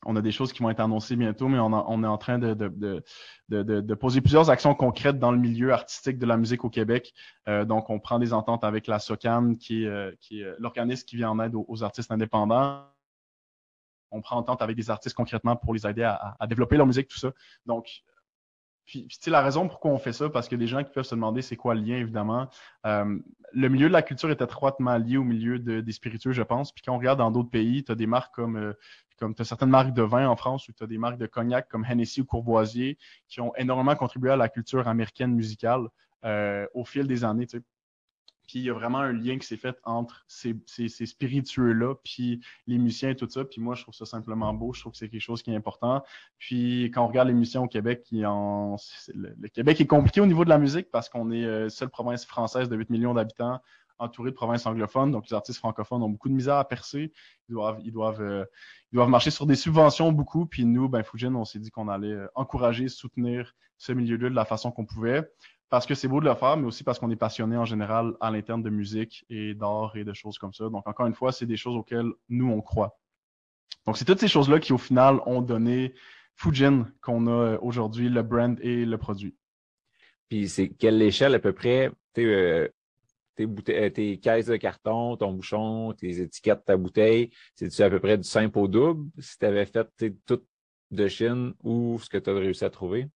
[0.06, 2.54] on a des choses qui vont être annoncées bientôt, mais on, est en train de,
[2.54, 7.14] de, poser plusieurs actions concrètes dans le milieu artistique de la musique au Québec.
[7.48, 11.32] Euh, donc, on prend des ententes avec la SOCAN, qui est, euh, l'organisme qui vient
[11.32, 12.86] en aide aux, artistes indépendants.
[14.12, 17.08] On prend entente avec des artistes concrètement pour les aider à, à développer leur musique,
[17.08, 17.32] tout ça.
[17.66, 18.04] Donc,
[18.88, 21.14] puis, puis la raison pourquoi on fait ça, parce que des gens qui peuvent se
[21.14, 22.50] demander c'est quoi le lien, évidemment.
[22.86, 23.20] Euh,
[23.52, 26.72] le milieu de la culture est étroitement lié au milieu de, des spiritueux, je pense.
[26.72, 28.74] Puis quand on regarde dans d'autres pays, tu as des marques comme, euh,
[29.20, 31.28] comme tu as certaines marques de vin en France ou tu as des marques de
[31.28, 32.98] cognac comme Hennessy ou Courvoisier
[33.28, 35.88] qui ont énormément contribué à la culture américaine musicale
[36.24, 37.46] euh, au fil des années.
[38.48, 41.96] Puis il y a vraiment un lien qui s'est fait entre ces, ces, ces spiritueux-là,
[42.04, 43.44] puis les musiciens et tout ça.
[43.44, 44.74] Puis moi, je trouve ça simplement beau.
[44.74, 46.04] Je trouve que c'est quelque chose qui est important.
[46.40, 48.78] Puis quand on regarde les musiciens au Québec, en...
[49.14, 52.26] le, Québec est compliqué au niveau de la musique parce qu'on est euh, seule province
[52.26, 53.60] française de 8 millions d'habitants
[54.00, 55.12] entourée de provinces anglophones.
[55.12, 57.12] Donc les artistes francophones ont beaucoup de misère à percer.
[57.50, 58.46] Ils doivent, ils doivent, euh,
[58.92, 60.46] ils doivent marcher sur des subventions beaucoup.
[60.46, 64.36] Puis nous, ben Fujin, on s'est dit qu'on allait euh, encourager, soutenir ce milieu-là de
[64.36, 65.30] la façon qu'on pouvait
[65.70, 68.14] parce que c'est beau de le faire, mais aussi parce qu'on est passionné en général
[68.22, 70.70] à l'interne de musique et d'art et de choses comme ça.
[70.70, 72.98] Donc, encore une fois, c'est des choses auxquelles nous, on croit.
[73.86, 75.94] Donc, c'est toutes ces choses-là qui, au final, ont donné
[76.36, 79.36] Fujin qu'on a euh, aujourd'hui, le brand et le produit.
[80.30, 82.68] Puis, c'est quelle échelle à peu près, euh,
[83.36, 88.00] tes, euh, tes caisses de carton, ton bouchon, tes étiquettes, ta bouteille, c'est-tu à peu
[88.00, 89.88] près du simple au double si tu avais fait
[90.26, 90.44] tout
[90.92, 93.10] de Chine ou ce que tu as réussi à trouver?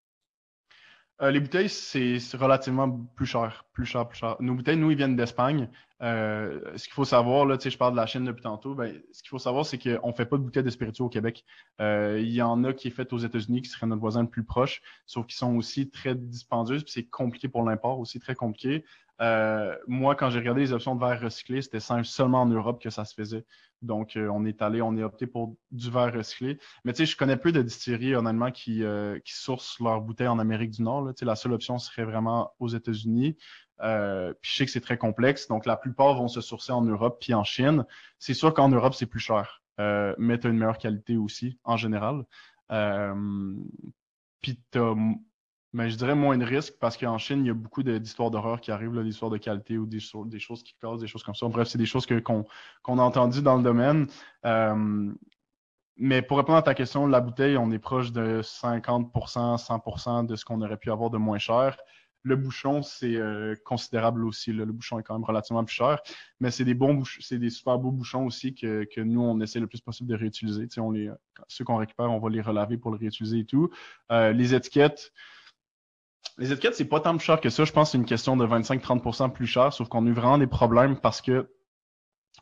[1.21, 4.37] Euh, les bouteilles, c'est relativement plus cher, plus cher, plus cher.
[4.39, 5.69] Nos bouteilles, nous, ils viennent d'Espagne.
[6.01, 8.73] Euh, ce qu'il faut savoir, là, tu sais, je parle de la Chine depuis tantôt,
[8.73, 11.45] ben, ce qu'il faut savoir, c'est qu'on fait pas de bouteilles de spiritueux au Québec.
[11.79, 14.29] Euh, il y en a qui est fait aux États-Unis, qui serait notre voisin le
[14.29, 18.33] plus proche, sauf qu'ils sont aussi très dispendieuses, puis c'est compliqué pour l'import, aussi très
[18.33, 18.83] compliqué.
[19.21, 22.89] Euh, moi, quand j'ai regardé les options de verre recyclé, c'était seulement en Europe que
[22.89, 23.45] ça se faisait.
[23.81, 26.57] Donc, euh, on est allé, on est opté pour du verre recyclé.
[26.85, 30.27] Mais tu sais, je connais peu de distilleries, honnêtement, qui, euh, qui sourcent leurs bouteilles
[30.27, 31.03] en Amérique du Nord.
[31.03, 31.13] Là.
[31.21, 33.37] La seule option serait vraiment aux États-Unis.
[33.81, 35.47] Euh, puis je sais que c'est très complexe.
[35.47, 37.85] Donc, la plupart vont se sourcer en Europe puis en Chine.
[38.19, 39.61] C'est sûr qu'en Europe, c'est plus cher.
[39.79, 42.23] Euh, mais tu as une meilleure qualité aussi, en général.
[42.71, 43.55] Euh,
[44.41, 44.79] puis tu
[45.73, 48.59] mais je dirais moins de risques parce qu'en Chine, il y a beaucoup d'histoires d'horreur
[48.59, 51.35] qui arrivent, là, d'histoires de qualité ou des, des, choses qui causent, des choses comme
[51.35, 51.47] ça.
[51.47, 52.45] Bref, c'est des choses qu'on
[52.99, 54.07] a entendues dans le domaine.
[54.45, 55.13] Euh,
[55.97, 60.35] mais pour répondre à ta question, la bouteille, on est proche de 50%, 100% de
[60.35, 61.77] ce qu'on aurait pu avoir de moins cher.
[62.23, 64.51] Le bouchon, c'est euh, considérable aussi.
[64.51, 65.99] Le bouchon est quand même relativement plus cher,
[66.39, 69.39] mais c'est des bons bouchons, c'est des super beaux bouchons aussi que, que, nous, on
[69.39, 70.67] essaie le plus possible de réutiliser.
[70.77, 71.09] On les,
[71.47, 73.71] ceux qu'on récupère, on va les relaver pour le réutiliser et tout.
[74.11, 75.11] Euh, les étiquettes,
[76.37, 77.65] les étiquettes, c'est pas tant plus cher que ça.
[77.65, 80.37] Je pense que c'est une question de 25-30% plus cher, sauf qu'on a eu vraiment
[80.37, 81.49] des problèmes parce que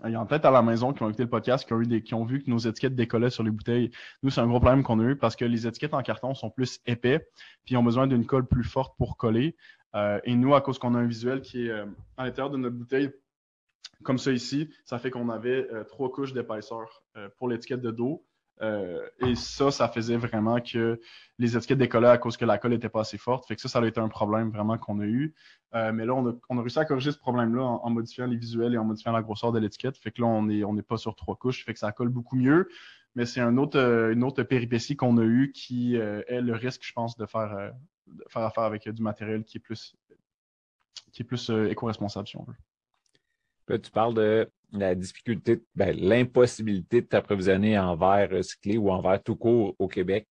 [0.06, 2.24] il y en a peut-être à la maison qui ont écouté le podcast, qui ont,
[2.24, 3.92] vu que nos étiquettes décollaient sur les bouteilles.
[4.24, 6.50] Nous, c'est un gros problème qu'on a eu parce que les étiquettes en carton sont
[6.50, 7.28] plus épais,
[7.66, 9.58] puis ont besoin d'une colle plus forte pour coller.
[9.96, 12.58] Euh, et nous, à cause qu'on a un visuel qui est euh, à l'intérieur de
[12.58, 13.12] notre bouteille,
[14.04, 17.04] comme ça ici, ça fait qu'on avait euh, trois couches d'épaisseur
[17.38, 18.26] pour l'étiquette de dos.
[18.62, 21.00] Euh, et ça, ça faisait vraiment que
[21.38, 23.48] les étiquettes décollaient à cause que la colle n'était pas assez forte.
[23.48, 25.34] Fait que ça, ça a été un problème vraiment qu'on a eu.
[25.76, 28.78] Euh, mais là, on a, réussi à corriger ce problème-là en, modifiant les visuels et
[28.78, 29.98] en modifiant la grosseur de l'étiquette.
[29.98, 31.64] Fait que là, on n'est pas sur trois couches.
[31.66, 32.68] Fait que ça colle beaucoup mieux.
[33.16, 37.18] Mais c'est euh, une autre péripétie qu'on a eu qui est le risque, je pense,
[37.18, 37.74] de faire,
[38.08, 39.96] de faire affaire avec du matériel qui est plus
[41.50, 42.56] éco-responsable, si on veut.
[43.70, 49.02] Là, tu parles de la difficulté, ben, l'impossibilité de t'approvisionner en verre recyclé ou en
[49.02, 50.28] verre tout court au Québec.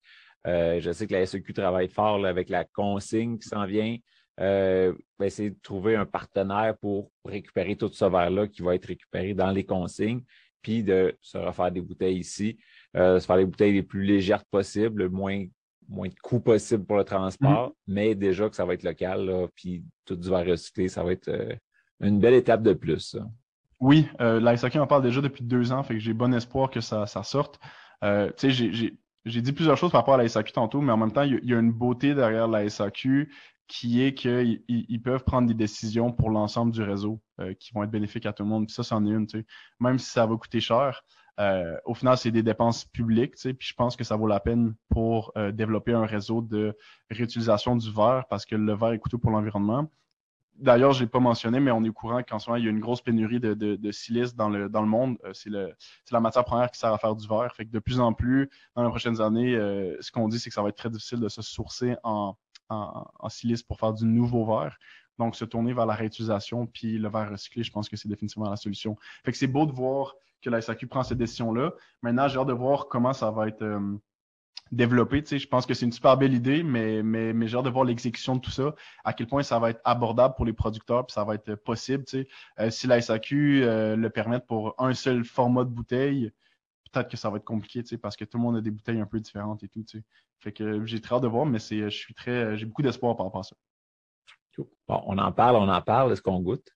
[0.47, 3.97] Euh, je sais que la SEQ travaille fort avec la consigne qui s'en vient.
[4.41, 8.87] Euh, ben, essayer de trouver un partenaire pour récupérer tout ce verre-là qui va être
[8.87, 10.23] récupéré dans les consignes,
[10.63, 12.57] puis de se refaire des bouteilles ici,
[12.97, 15.45] euh, se faire les bouteilles les plus légères possibles, le moins,
[15.89, 17.75] moins de coûts possible pour le transport, mm-hmm.
[17.89, 21.59] mais déjà que ça va être local, puis tout du verre recyclé, ça va être
[22.01, 23.17] une belle étape de plus.
[23.81, 26.71] Oui, euh, la SAQ en parle déjà depuis deux ans, fait que j'ai bon espoir
[26.71, 27.61] que ça, ça sorte.
[28.03, 28.73] Euh, tu sais,
[29.25, 31.41] j'ai dit plusieurs choses par rapport à la SAQ tantôt, mais en même temps, il
[31.45, 33.33] y, a une beauté derrière la SAQ
[33.69, 37.83] qui est qu'ils ils peuvent prendre des décisions pour l'ensemble du réseau euh, qui vont
[37.83, 38.71] être bénéfiques à tout le monde.
[38.71, 39.47] Ça, c'en est une, tu.
[39.79, 41.03] Même si ça va coûter cher,
[41.39, 44.41] euh, au final, c'est des dépenses publiques, tu puis je pense que ça vaut la
[44.41, 46.77] peine pour développer un réseau de
[47.11, 49.89] réutilisation du verre parce que le verre est coûteux pour l'environnement.
[50.59, 52.67] D'ailleurs, je l'ai pas mentionné, mais on est au courant qu'en ce moment, il y
[52.67, 55.17] a une grosse pénurie de, silice dans le, monde.
[55.25, 55.51] Euh, c'est
[56.13, 57.55] la matière première qui sert à faire du verre.
[57.55, 59.55] Fait que de plus en plus, dans les prochaines années,
[60.01, 62.37] ce qu'on dit, c'est que ça va être très difficile de se sourcer en
[63.29, 64.77] silice pour faire du nouveau verre.
[65.19, 68.49] Donc, se tourner vers la réutilisation puis le verre recyclé, je pense que c'est définitivement
[68.49, 68.97] la solution.
[69.25, 71.73] Fait que c'est beau de voir que la SAQ prend cette décision-là.
[72.03, 73.99] Maintenant, j'ai hâte de voir comment ça va être euh,
[74.73, 75.23] développé.
[75.23, 77.65] Tu sais, je pense que c'est une super belle idée, mais, mais, mais j'ai hâte
[77.65, 80.53] de voir l'exécution de tout ça, à quel point ça va être abordable pour les
[80.53, 82.05] producteurs, puis ça va être possible.
[82.05, 82.29] Tu sais.
[82.61, 86.33] Euh, si la SAQ euh, le permet pour un seul format de bouteille,
[86.93, 88.71] peut-être que ça va être compliqué, tu sais, parce que tout le monde a des
[88.71, 89.83] bouteilles un peu différentes et tout.
[89.85, 90.05] Tu sais.
[90.41, 93.17] Fait que j'ai très hâte de voir, mais c'est, je suis très, j'ai beaucoup d'espoir
[93.17, 93.57] par rapport à ça.
[94.89, 96.13] Bon, on en parle, on en parle.
[96.13, 96.75] Est-ce qu'on goûte?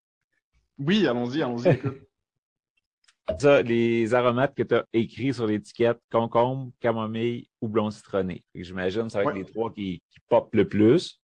[0.78, 1.81] Oui, allons-y, allons-y.
[3.39, 8.43] Ça, les aromates que tu as écrits sur l'étiquette, concombre, camomille, houblon citronné.
[8.55, 11.21] J'imagine que ça va être les trois qui, qui popent le plus.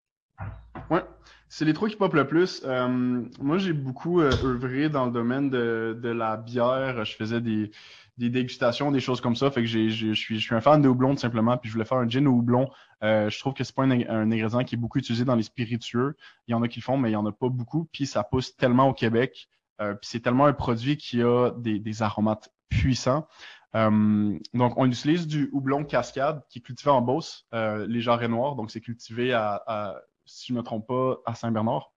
[0.90, 1.00] Oui,
[1.48, 2.62] c'est les trois qui popent le plus.
[2.64, 7.04] Euh, moi, j'ai beaucoup euh, œuvré dans le domaine de, de, la bière.
[7.04, 7.72] Je faisais des,
[8.16, 9.50] des dégustations, des choses comme ça.
[9.50, 11.56] Fait que j'ai, je suis, je suis un fan de houblon tout simplement.
[11.56, 12.70] Puis je voulais faire un gin au houblon.
[13.02, 15.42] Euh, je trouve que c'est pas un, un, ingrédient qui est beaucoup utilisé dans les
[15.42, 16.14] spiritueux.
[16.46, 17.88] Il y en a qui le font, mais il y en a pas beaucoup.
[17.92, 19.48] Puis ça pousse tellement au Québec.
[19.80, 23.26] Euh, c'est tellement un produit qui a des, des aromates puissants.
[23.74, 28.28] Euh, donc, on utilise du houblon cascade qui est cultivé en Beauce, euh, les jarrets
[28.28, 28.56] noirs.
[28.56, 31.92] Donc, c'est cultivé à, à, si je ne me trompe pas, à Saint-Bernard.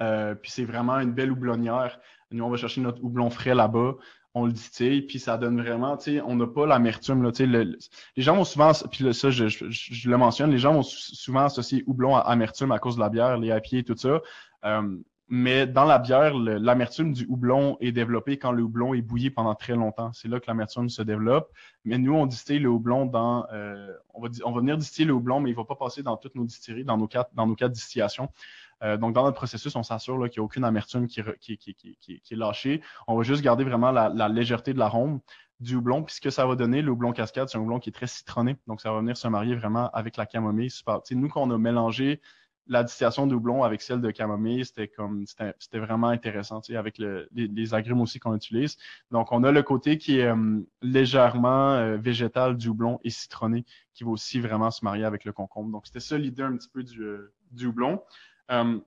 [0.00, 1.98] Euh, puis c'est vraiment une belle houblonnière.
[2.30, 3.96] Nous, on va chercher notre houblon frais là-bas
[4.34, 7.38] on le distille, puis ça donne vraiment, tu sais, on n'a pas l'amertume, là, tu
[7.38, 7.76] sais, le,
[8.16, 12.14] les gens vont souvent, puis ça, je, le mentionne, les gens vont souvent associer houblon
[12.14, 14.20] à amertume à cause de la bière, les et tout ça.
[14.64, 14.96] Euh,
[15.32, 19.54] mais dans la bière, l'amertume du houblon est développée quand le houblon est bouilli pendant
[19.54, 20.12] très longtemps.
[20.12, 21.52] C'est là que l'amertume se développe.
[21.84, 25.12] Mais nous, on distille le houblon dans, euh, on va, on va venir distiller le
[25.12, 27.54] houblon, mais il va pas passer dans toutes nos distilleries, dans nos quatre, dans nos
[27.54, 28.28] quatre distillations.
[28.82, 31.74] Euh, donc, dans notre processus, on s'assure qu'il n'y a aucune amertume qui, qui, qui,
[31.74, 32.82] qui, est lâchée.
[33.06, 35.20] On va juste garder vraiment la, la légèreté de l'arôme
[35.60, 36.02] du houblon.
[36.02, 38.08] Puis ce que ça va donner, le houblon cascade, c'est un houblon qui est très
[38.08, 38.56] citronné.
[38.66, 40.70] Donc, ça va venir se marier vraiment avec la camomille.
[40.70, 40.98] Super.
[41.12, 42.20] nous, quand on a mélangé
[42.66, 47.28] la distillation de houblon avec celle de camomille, c'était comme c'était vraiment intéressant, avec le,
[47.32, 48.76] les, les, agrumes aussi qu'on utilise.
[49.10, 52.70] Donc, on a le côté qui est euh, légèrement euh, végétal du
[53.02, 55.70] et citronné, qui va aussi vraiment se marier avec le concombre.
[55.72, 57.16] Donc, c'était ça l'idée un petit peu du,
[57.50, 57.72] du.
[58.50, 58.80] Euh,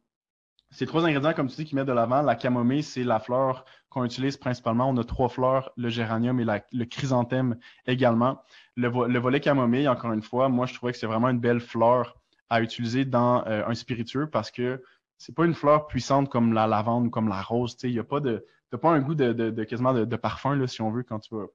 [0.72, 3.64] ces trois ingrédients, comme tu dis, qui mettent de l'avant, la camomille, c'est la fleur
[3.90, 4.90] qu'on utilise principalement.
[4.90, 8.42] On a trois fleurs, le géranium et le chrysanthème également.
[8.76, 8.88] Le,
[9.20, 12.18] volet camomille, encore une fois, moi, je trouvais que c'est vraiment une belle fleur
[12.50, 14.84] à utiliser dans euh, un spiritueux parce que
[15.18, 17.78] c'est pas une fleur puissante comme la lavande ou comme la rose.
[17.84, 18.46] N'y a pas de,
[18.78, 21.46] pas un goût de, quasiment de, parfum, là, si on veut, quand tu vas,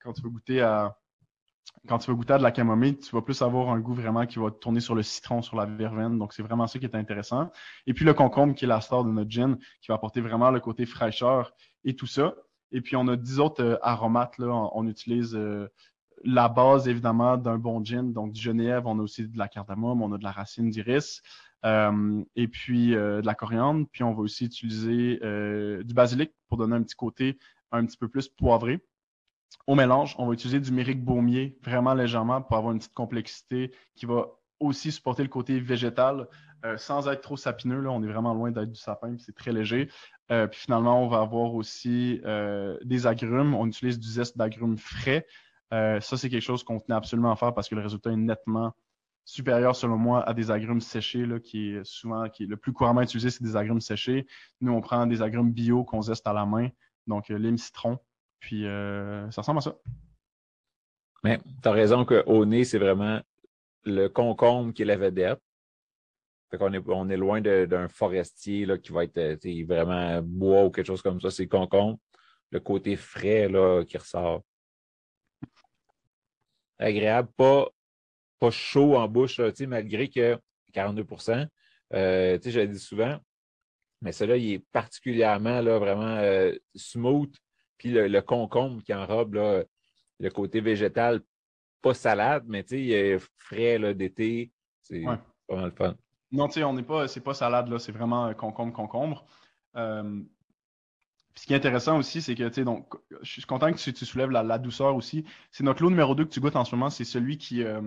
[0.00, 0.96] quand tu vas goûter à,
[1.86, 4.26] quand tu vas goûter à de la camomille, tu vas plus avoir un goût vraiment
[4.26, 6.18] qui va tourner sur le citron, sur la verveine.
[6.18, 7.50] Donc, c'est vraiment ça qui est intéressant.
[7.86, 10.50] Et puis, le concombre, qui est la star de notre gin, qui va apporter vraiment
[10.50, 11.52] le côté fraîcheur
[11.84, 12.34] et tout ça.
[12.72, 14.38] Et puis, on a dix autres euh, aromates.
[14.38, 14.48] Là.
[14.72, 15.68] On, utilise euh,
[16.24, 18.12] la base, évidemment, d'un bon gin.
[18.12, 21.22] Donc, du genièvre, on a aussi de la cardamome, on a de la racine d'iris.
[21.64, 23.86] Euh, et puis, de la coriandre.
[23.90, 25.16] Puis, on va aussi utiliser
[25.84, 27.38] du basilic pour donner un petit côté
[27.72, 28.80] un petit peu plus poivré
[29.66, 33.72] au mélange, on va utiliser du méric baumier vraiment légèrement pour avoir une petite complexité
[33.94, 34.26] qui va
[34.60, 36.28] aussi supporter le côté végétal
[36.64, 37.80] euh, sans être trop sapineux.
[37.80, 39.90] Là, on est vraiment loin d'être du sapin, puis c'est très léger.
[40.30, 43.54] Euh, puis finalement, on va avoir aussi euh, des agrumes.
[43.54, 45.26] On utilise du zeste d'agrumes frais.
[45.70, 48.72] Ça, c'est quelque chose qu'on tenait absolument à faire parce que le résultat est nettement
[49.26, 52.72] supérieur, selon moi, à des agrumes séchés, là, qui est souvent, qui est le plus
[52.72, 54.26] couramment utilisé, c'est des agrumes séchés.
[54.60, 56.68] Nous, on prend des agrumes bio qu'on zeste à la main,
[57.06, 57.98] donc lime citron.
[58.38, 59.76] Puis euh, ça ressemble à ça.
[61.24, 63.20] Mais tu as raison qu'au nez, c'est vraiment
[63.84, 65.40] le concombre qui est la vedette.
[66.52, 70.86] Est, on est loin d'un forestier là, qui va être euh, vraiment bois ou quelque
[70.86, 71.30] chose comme ça.
[71.30, 71.98] C'est concombre.
[72.52, 74.44] Le côté frais là, qui ressort.
[76.78, 77.68] Agréable, pas,
[78.38, 80.38] pas chaud en bouche, là, malgré que
[80.74, 81.46] 42%
[81.94, 83.18] euh, je le dis souvent,
[84.02, 87.32] mais celui-là, il est particulièrement là, vraiment euh, smooth
[87.78, 89.62] puis le, concombre qui enrobe là,
[90.18, 91.20] le côté végétal,
[91.82, 94.50] pas salade, mais tu sais, frais d'été.
[94.80, 95.94] C'est pas mal fun.
[96.32, 99.26] Non, tu sais, on n'est pas, c'est pas salade, là, c'est vraiment concombre, concombre.
[99.76, 100.22] Euh,
[101.38, 104.30] ce qui est intéressant aussi, c'est que, tu donc, je suis content que tu, soulèves
[104.30, 105.24] la, douceur aussi.
[105.50, 107.82] C'est notre lot numéro 2 que tu goûtes en ce moment, c'est celui qui, euh,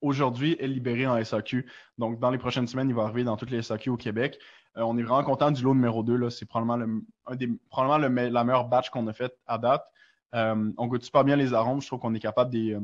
[0.00, 1.70] aujourd'hui, est libéré en SAQ.
[1.98, 4.38] Donc, dans les prochaines semaines, il va arriver dans toutes les SAQ au Québec.
[4.78, 6.30] Euh, on est vraiment content du lot numéro 2.
[6.30, 9.84] C'est probablement, le, un des, probablement le, la meilleure batch qu'on a fait à date.
[10.32, 11.82] on goûte super bien les arômes.
[11.82, 12.80] Je trouve qu'on est capable de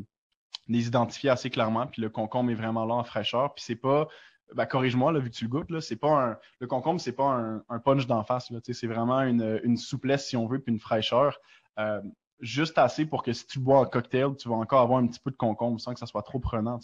[0.68, 1.86] les identifier assez clairement.
[1.86, 3.54] Puis le concombre est vraiment là en fraîcheur.
[3.54, 4.06] Puis c'est pas
[4.54, 6.38] ben, corrige-moi là, vu que tu le goûtes, là, c'est pas un.
[6.60, 8.50] Le concombre, c'est pas un, punch d'en face.
[8.50, 11.38] Là, c'est vraiment une, souplesse, si on veut, puis une fraîcheur.
[11.78, 12.00] Euh,
[12.40, 15.20] juste assez pour que si tu bois un cocktail, tu vas encore avoir un petit
[15.20, 16.78] peu de concombre sans que ça soit trop prenant.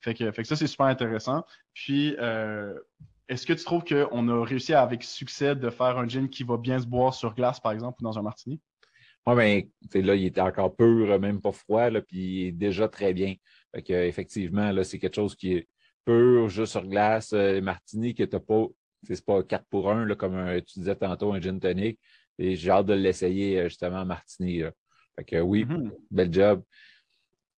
[0.00, 1.44] Fait que, fait que ça, c'est super intéressant.
[1.74, 2.78] Puis euh,
[3.28, 6.56] est-ce que tu trouves qu'on a réussi avec succès de faire un gin qui va
[6.56, 8.60] bien se boire sur glace, par exemple, ou dans un martini?
[9.26, 13.34] Oui, ben, là, il était encore pur, même pas froid, là, puis déjà très bien.
[13.72, 15.68] Fait que, effectivement, là, c'est quelque chose qui est
[16.04, 18.66] pur, juste sur glace, euh, martini, que t'as pas,
[19.02, 21.98] c'est pas 4 pour 1, là, comme tu disais tantôt, un gin tonic.
[22.38, 24.60] Et j'ai hâte de l'essayer, euh, justement, martini.
[24.60, 24.72] Là.
[25.16, 25.90] Fait que oui, mm-hmm.
[26.10, 26.62] bel job.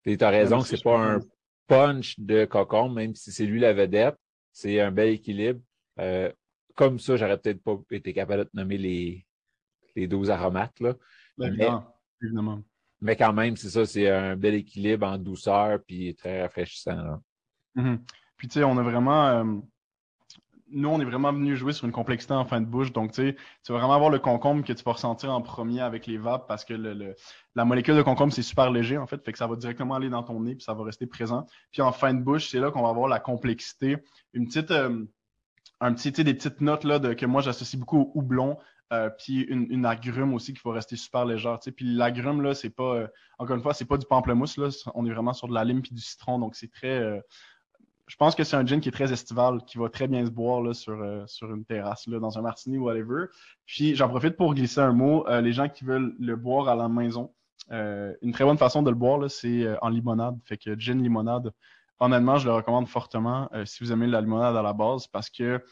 [0.04, 1.20] Tu as raison que c'est pas un
[1.66, 4.16] punch de cocon, même si c'est lui la vedette.
[4.52, 5.61] C'est un bel équilibre.
[5.98, 6.30] Euh,
[6.74, 9.26] comme ça, j'aurais peut-être pas été capable de te nommer les,
[9.96, 10.78] les 12 aromates.
[10.80, 10.94] Là.
[11.38, 11.85] Ben,
[12.22, 12.62] évidemment.
[13.00, 16.96] Mais quand même, c'est ça, c'est un bel équilibre en douceur puis très rafraîchissant.
[16.96, 17.20] Là.
[17.76, 17.98] Mm-hmm.
[18.44, 19.26] Puis tu sais, on a vraiment.
[19.28, 19.44] Euh,
[20.68, 22.92] nous, on est vraiment venu jouer sur une complexité en fin de bouche.
[22.92, 25.80] Donc, tu sais, tu vas vraiment avoir le concombre que tu vas ressentir en premier
[25.80, 26.74] avec les vapes parce que
[27.54, 29.24] la molécule de concombre, c'est super léger, en fait.
[29.24, 31.46] Fait que ça va directement aller dans ton nez puis ça va rester présent.
[31.72, 33.96] Puis en fin de bouche, c'est là qu'on va avoir la complexité.
[34.35, 34.70] Une petite.
[34.72, 35.07] Euh,
[35.80, 38.59] un petit, des petites notes là, que moi j'associe beaucoup au houblon,
[38.92, 41.59] euh, puis une, agrume aussi qui va rester super légère.
[41.74, 44.68] Puis l'agrume, là, c'est pas, encore une fois, c'est pas du pamplemousse, là.
[44.94, 47.20] On est vraiment sur de la lime puis du citron, donc c'est très,
[48.07, 50.31] je pense que c'est un gin qui est très estival, qui va très bien se
[50.31, 53.27] boire là, sur, euh, sur une terrasse, là, dans un martini ou whatever.
[53.67, 55.27] Puis j'en profite pour glisser un mot.
[55.29, 57.33] Euh, les gens qui veulent le boire à la maison,
[57.73, 60.38] euh, une très bonne façon de le boire, c'est en limonade.
[60.45, 61.53] Fait que gin limonade,
[61.99, 65.64] honnêtement, je le recommande fortement si vous aimez la limonade à la base parce que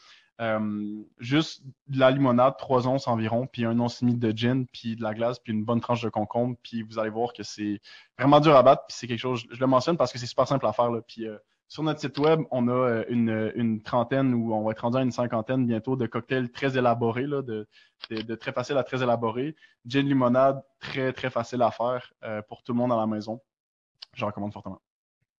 [1.19, 5.03] juste de la limonade, trois onces environ, puis un once et de gin, puis de
[5.03, 7.79] la glace, puis une bonne tranche de concombre, puis vous allez voir que c'est
[8.17, 10.47] vraiment dur à battre, puis c'est quelque chose, je, le mentionne parce que c'est super
[10.47, 11.27] simple à faire, là, puis
[11.73, 15.01] sur notre site web, on a euh, une, trentaine ou on va être rendu à
[15.01, 17.65] une cinquantaine bientôt de cocktails très élaborés, là, de,
[18.35, 19.55] très facile à très élaborés.
[19.83, 23.41] Gin limonade, très, très facile à faire euh, pour tout le monde à la maison.
[24.13, 24.79] Je recommande fortement.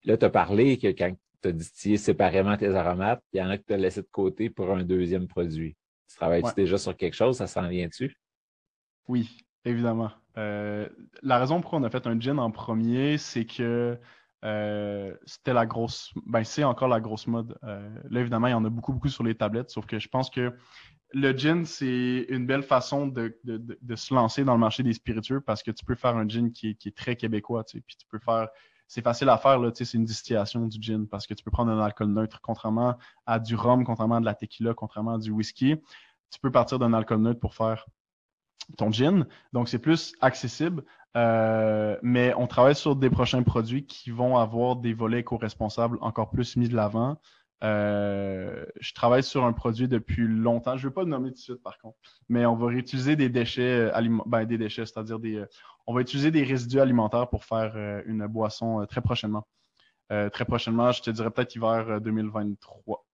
[0.06, 3.52] Là, tu as parlé que quand tu as distillé séparément tes aromates, il y en
[3.52, 5.76] a que tu as laissé de côté pour un deuxième produit.
[6.10, 7.38] Tu travailles-tu déjà sur quelque chose?
[7.38, 8.18] Ça s'en vient-tu?
[9.08, 10.10] Oui, évidemment.
[10.40, 10.90] Euh,
[11.22, 14.00] la raison pour laquelle on a fait un gin en premier, c'est que
[14.44, 17.58] euh, c'était la grosse, ben c'est encore la grosse mode.
[17.64, 20.10] Euh, là, évidemment, il y en a beaucoup, beaucoup sur les tablettes, sauf que je
[20.10, 20.54] pense que
[21.14, 25.42] le gin, c'est une belle façon de, de, se lancer dans le marché des spiritueux
[25.42, 27.64] parce que tu peux faire un gin qui est, très québécois,
[28.88, 31.80] c'est facile à faire, c'est une distillation du gin parce que tu peux prendre un
[31.80, 35.76] alcool neutre, contrairement à du rhum, contrairement à de la tequila, contrairement à du whisky.
[36.32, 37.86] Tu peux partir d'un alcool neutre pour faire
[38.78, 39.28] ton gin.
[39.52, 40.84] Donc, c'est plus accessible.
[41.16, 46.32] Euh, mais on travaille sur des prochains produits qui vont avoir des volets éco-responsables encore
[46.32, 47.18] plus mis de l'avant.
[47.64, 50.76] Euh, je travaille sur un produit depuis longtemps.
[50.76, 51.98] Je ne vais pas le nommer tout de suite, par contre.
[52.30, 55.36] Mais on va réutiliser des déchets alimentaires, ben, des déchets, c'est-à-dire des.
[55.36, 55.46] Euh,
[55.86, 59.46] on va utiliser des résidus alimentaires pour faire une boisson très prochainement.
[60.10, 63.06] très prochainement, je te dirais peut-être hiver 2023.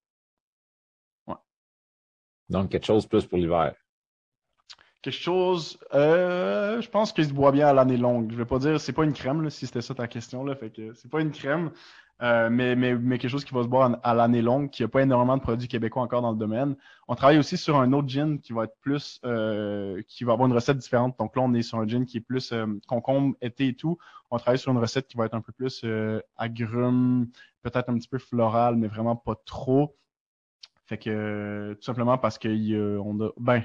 [1.28, 1.36] Ouais.
[2.50, 3.74] Donc, quelque chose plus pour l'hiver
[5.02, 8.32] quelque chose, euh, je pense qu'il se boit bien à l'année longue.
[8.32, 10.56] Je vais pas dire, c'est pas une crème, là, si c'était ça ta question, là,
[10.56, 11.72] fait que c'est pas une crème,
[12.22, 14.90] euh, mais, mais, mais quelque chose qui va se boire à l'année longue, qui a
[14.90, 16.76] pas énormément de produits québécois encore dans le domaine.
[17.08, 20.48] On travaille aussi sur un autre gin qui va être plus, euh, qui va avoir
[20.48, 21.18] une recette différente.
[21.18, 23.98] Donc là, on est sur un gin qui est plus euh, concombre, été et tout.
[24.32, 27.30] On travaille sur une recette qui va être un peu plus euh, agrume,
[27.62, 29.96] peut-être un petit peu floral, mais vraiment pas trop.
[30.88, 33.64] Fait que tout simplement parce qu'on a, ben,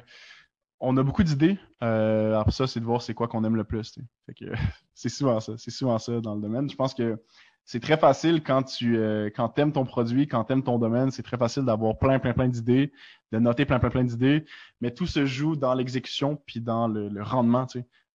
[0.85, 1.59] on a beaucoup d'idées.
[1.83, 3.99] Euh, après ça, c'est de voir c'est quoi qu'on aime le plus.
[4.95, 5.55] c'est souvent ça.
[5.57, 6.71] C'est souvent ça dans le domaine.
[6.71, 7.19] Je pense que
[7.65, 11.23] c'est très facile quand tu euh, quand aimes ton produit, quand aimes ton domaine, c'est
[11.23, 12.93] très facile d'avoir plein, plein, plein d'idées,
[13.33, 14.45] de noter plein, plein, plein d'idées,
[14.81, 17.67] mais tout se joue dans l'exécution puis dans le, rendement.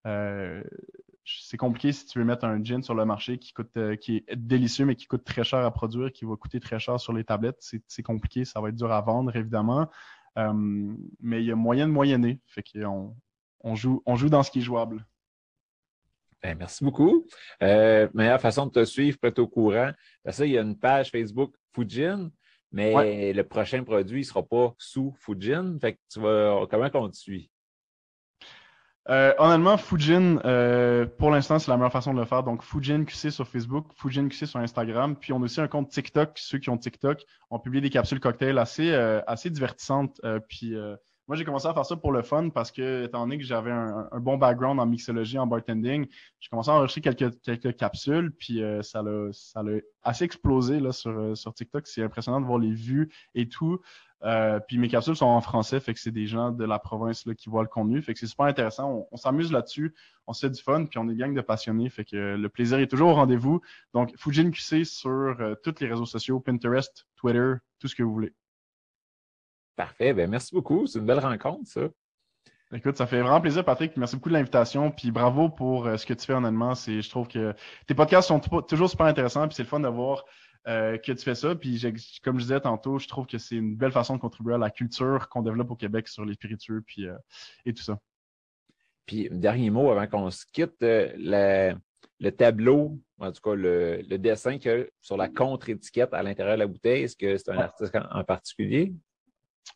[0.06, 0.64] Euh,
[1.26, 4.36] c'est compliqué si tu veux mettre un gin sur le marché qui coûte qui est
[4.36, 7.24] délicieux mais qui coûte très cher à produire, qui va coûter très cher sur les
[7.24, 7.58] tablettes.
[7.88, 9.90] C'est compliqué, ça va être dur à vendre évidemment.
[10.38, 10.54] Euh,
[11.20, 12.40] mais il y a moyen de moyenner.
[12.46, 13.16] Fait qu'on
[13.62, 15.06] on joue, on joue dans ce qui est jouable.
[16.42, 17.26] Ben, merci beaucoup.
[17.62, 19.92] Euh, meilleure façon de te suivre, pour être au courant.
[20.30, 22.32] ça, il y a une page Facebook Fujin,
[22.72, 25.78] mais le prochain produit ne sera pas sous Fujin.
[25.80, 27.50] Fait que tu vas, comment on te suit?
[29.10, 32.44] Euh, honnêtement, Fujin, euh, pour l'instant, c'est la meilleure façon de le faire.
[32.44, 35.16] Donc, Fujin QC sur Facebook, Fujin QC sur Instagram.
[35.16, 36.34] Puis, on a aussi un compte TikTok.
[36.36, 40.22] Ceux qui ont TikTok, on publie des capsules cocktails assez, euh, assez divertissantes.
[40.48, 40.76] puis,
[41.30, 43.70] moi, j'ai commencé à faire ça pour le fun parce que, étant donné que j'avais
[43.70, 46.08] un, bon background en mixologie, en bartending,
[46.40, 51.12] j'ai commencé à enregistrer quelques, quelques capsules, puis euh, ça l'a assez explosé là, sur,
[51.12, 51.86] euh, sur TikTok.
[51.86, 53.80] C'est impressionnant de voir les vues et tout.
[54.24, 57.26] Euh, puis mes capsules sont en français, fait que c'est des gens de la province
[57.26, 58.02] là, qui voient le contenu.
[58.02, 59.08] Fait que c'est super intéressant.
[59.12, 59.96] On, s'amuse là-dessus,
[60.28, 61.90] on se fait du fun, puis on est gang de passionnés.
[61.90, 63.62] Fait que le plaisir est toujours au rendez-vous.
[63.94, 68.14] Donc, Fujin QC sur euh, tous les réseaux sociaux, Pinterest, Twitter, tout ce que vous
[68.14, 68.34] voulez.
[69.78, 70.14] Parfait.
[70.14, 70.86] Ben, merci beaucoup.
[70.86, 71.82] C'est une belle rencontre, ça.
[72.72, 73.98] Écoute, ça fait vraiment plaisir, Patrick.
[73.98, 74.92] Merci beaucoup de l'invitation.
[74.92, 76.76] Puis bravo pour euh, ce que tu fais honnêtement.
[76.76, 77.56] C'est, je trouve que
[77.88, 79.48] tes podcasts sont toujours super intéressants.
[79.48, 80.26] Puis c'est le fun de voir
[80.68, 81.56] euh, que tu fais ça.
[81.56, 81.82] Puis
[82.22, 84.70] comme je disais tantôt, je trouve que c'est une belle façon de contribuer à la
[84.70, 87.16] culture qu'on développe au Québec sur les spiritueux puis, euh,
[87.66, 87.98] et tout ça.
[89.06, 91.74] Puis, dernier mot avant qu'on se quitte, euh,
[92.20, 96.68] le, tableau, en tout cas le, dessin que sur la contre-étiquette à l'intérieur de la
[96.68, 98.94] bouteille, est-ce que c'est un artiste en, particulier?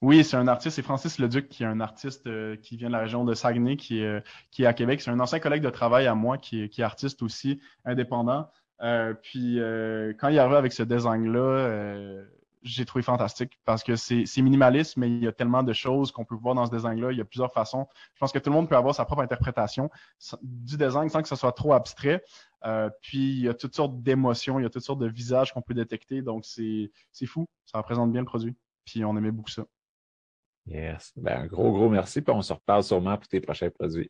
[0.01, 2.29] Oui, c'est un artiste, c'est Francis Leduc, qui est un artiste
[2.61, 5.01] qui vient de la région de Saguenay, qui est, qui est à Québec.
[5.01, 8.49] C'est un ancien collègue de travail à moi, qui, qui est artiste aussi, indépendant.
[8.81, 12.25] Euh, puis euh, quand il est arrivé avec ce design-là, euh,
[12.63, 16.23] j'ai trouvé fantastique parce que c'est minimaliste, mais il y a tellement de choses qu'on
[16.25, 17.11] peut voir dans ce design-là.
[17.11, 17.87] Il y a plusieurs façons.
[18.13, 19.89] Je pense que tout le monde peut avoir sa propre interprétation
[20.41, 22.23] du design sans que ce soit trop abstrait.
[23.01, 25.61] puis il y a toutes sortes d'émotions, il y a toutes sortes de visages qu'on
[25.61, 26.21] peut détecter.
[26.21, 26.89] Donc c'est
[27.25, 27.47] fou.
[27.65, 28.55] Ça représente bien le produit.
[28.85, 29.63] Puis on aimait beaucoup ça.
[30.65, 31.11] Yes.
[31.17, 32.21] Ben, un gros, gros merci.
[32.21, 34.09] Puis on se reparle sûrement pour tes prochains produits.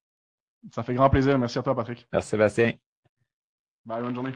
[0.72, 1.38] Ça fait grand plaisir.
[1.38, 2.08] Merci à toi, Patrick.
[2.12, 2.74] Merci, Sébastien.
[3.86, 4.36] Bye, bonne